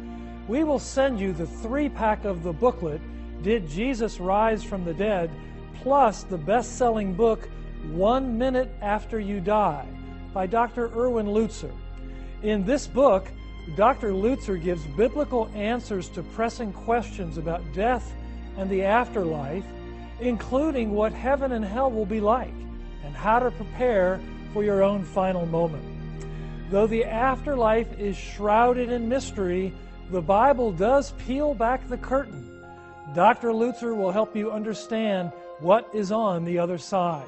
we 0.46 0.62
will 0.62 0.78
send 0.78 1.18
you 1.18 1.32
the 1.32 1.46
three 1.46 1.88
pack 1.88 2.24
of 2.24 2.42
the 2.42 2.52
booklet, 2.52 3.00
Did 3.42 3.68
Jesus 3.68 4.20
Rise 4.20 4.62
from 4.62 4.84
the 4.84 4.94
Dead, 4.94 5.30
plus 5.82 6.22
the 6.24 6.38
best 6.38 6.76
selling 6.78 7.14
book, 7.14 7.48
One 7.92 8.38
Minute 8.38 8.70
After 8.80 9.20
You 9.20 9.40
Die, 9.40 9.86
by 10.32 10.46
Dr. 10.46 10.90
Erwin 10.96 11.26
Lutzer. 11.26 11.72
In 12.42 12.64
this 12.64 12.86
book, 12.86 13.26
Dr. 13.76 14.10
Lutzer 14.10 14.62
gives 14.62 14.84
biblical 14.96 15.50
answers 15.54 16.08
to 16.10 16.22
pressing 16.22 16.72
questions 16.72 17.38
about 17.38 17.62
death 17.72 18.12
and 18.56 18.68
the 18.70 18.82
afterlife, 18.82 19.64
including 20.20 20.92
what 20.92 21.12
heaven 21.12 21.52
and 21.52 21.64
hell 21.64 21.90
will 21.90 22.06
be 22.06 22.20
like 22.20 22.54
and 23.04 23.14
how 23.14 23.38
to 23.38 23.50
prepare 23.50 24.20
for 24.52 24.62
your 24.62 24.82
own 24.82 25.02
final 25.02 25.46
moment. 25.46 25.84
Though 26.70 26.86
the 26.86 27.04
afterlife 27.04 27.98
is 27.98 28.16
shrouded 28.16 28.90
in 28.90 29.08
mystery, 29.08 29.72
the 30.10 30.22
Bible 30.22 30.72
does 30.72 31.12
peel 31.12 31.54
back 31.54 31.88
the 31.88 31.98
curtain. 31.98 32.50
Dr. 33.14 33.48
Lutzer 33.48 33.96
will 33.96 34.10
help 34.10 34.36
you 34.36 34.50
understand 34.50 35.32
what 35.64 35.88
is 35.94 36.12
on 36.12 36.44
the 36.44 36.58
other 36.58 36.76
side. 36.76 37.26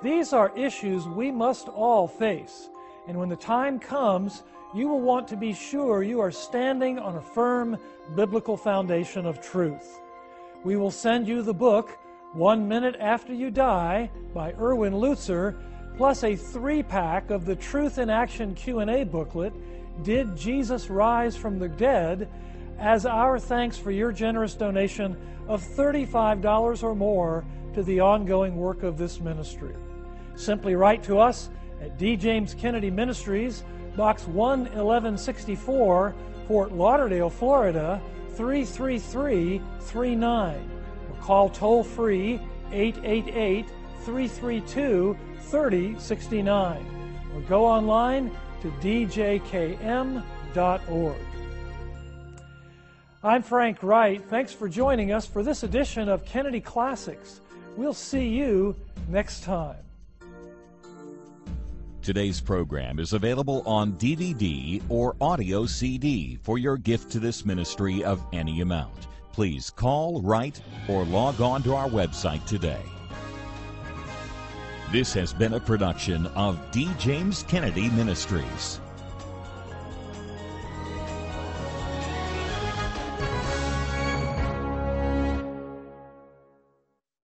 These 0.00 0.32
are 0.32 0.56
issues 0.56 1.08
we 1.08 1.32
must 1.32 1.68
all 1.68 2.06
face, 2.06 2.68
and 3.08 3.18
when 3.18 3.28
the 3.28 3.34
time 3.34 3.80
comes, 3.80 4.44
you 4.72 4.86
will 4.86 5.00
want 5.00 5.26
to 5.28 5.36
be 5.36 5.52
sure 5.52 6.04
you 6.04 6.20
are 6.20 6.30
standing 6.30 7.00
on 7.00 7.16
a 7.16 7.20
firm 7.20 7.76
biblical 8.14 8.56
foundation 8.56 9.26
of 9.26 9.40
truth. 9.40 10.00
We 10.62 10.76
will 10.76 10.92
send 10.92 11.26
you 11.26 11.42
the 11.42 11.52
book, 11.52 11.98
One 12.34 12.68
Minute 12.68 12.94
After 13.00 13.34
You 13.34 13.50
Die, 13.50 14.10
by 14.32 14.52
Erwin 14.52 14.92
Lutzer, 14.92 15.56
plus 15.96 16.22
a 16.22 16.36
three-pack 16.36 17.30
of 17.30 17.46
the 17.46 17.56
Truth 17.56 17.98
in 17.98 18.10
Action 18.10 18.54
Q&A 18.54 19.02
booklet, 19.02 19.52
Did 20.04 20.36
Jesus 20.36 20.88
Rise 20.88 21.36
from 21.36 21.58
the 21.58 21.68
Dead, 21.68 22.28
as 22.78 23.06
our 23.06 23.38
thanks 23.38 23.78
for 23.78 23.90
your 23.90 24.12
generous 24.12 24.54
donation 24.54 25.16
of 25.48 25.62
$35 25.62 26.82
or 26.82 26.94
more 26.94 27.42
to 27.74 27.82
the 27.82 28.00
ongoing 28.00 28.56
work 28.56 28.82
of 28.82 28.98
this 28.98 29.20
ministry. 29.20 29.74
Simply 30.34 30.74
write 30.74 31.02
to 31.04 31.18
us 31.18 31.48
at 31.80 31.96
D. 31.98 32.16
James 32.16 32.54
Kennedy 32.54 32.90
Ministries, 32.90 33.64
Box 33.96 34.24
11164, 34.24 36.14
Fort 36.48 36.72
Lauderdale, 36.72 37.30
Florida 37.30 38.02
33339. 38.34 40.70
Or 41.10 41.16
call 41.22 41.48
toll 41.48 41.82
free 41.82 42.38
888 42.72 43.66
332 44.04 45.16
3069. 45.40 47.30
Or 47.34 47.40
go 47.42 47.64
online 47.64 48.30
to 48.62 48.70
djkm.org. 48.82 49.76
I'm 53.26 53.42
Frank 53.42 53.82
Wright. 53.82 54.22
Thanks 54.30 54.52
for 54.52 54.68
joining 54.68 55.10
us 55.10 55.26
for 55.26 55.42
this 55.42 55.64
edition 55.64 56.08
of 56.08 56.24
Kennedy 56.24 56.60
Classics. 56.60 57.40
We'll 57.76 57.92
see 57.92 58.28
you 58.28 58.76
next 59.08 59.42
time. 59.42 59.78
Today's 62.02 62.40
program 62.40 63.00
is 63.00 63.14
available 63.14 63.64
on 63.66 63.94
DVD 63.94 64.80
or 64.88 65.16
audio 65.20 65.66
CD 65.66 66.38
for 66.40 66.56
your 66.56 66.76
gift 66.76 67.10
to 67.10 67.18
this 67.18 67.44
ministry 67.44 68.04
of 68.04 68.24
any 68.32 68.60
amount. 68.60 69.08
Please 69.32 69.70
call, 69.70 70.22
write, 70.22 70.62
or 70.86 71.04
log 71.04 71.40
on 71.40 71.64
to 71.64 71.74
our 71.74 71.88
website 71.88 72.46
today. 72.46 72.82
This 74.92 75.12
has 75.14 75.32
been 75.32 75.54
a 75.54 75.60
production 75.60 76.28
of 76.28 76.60
D. 76.70 76.88
James 77.00 77.42
Kennedy 77.48 77.90
Ministries. 77.90 78.78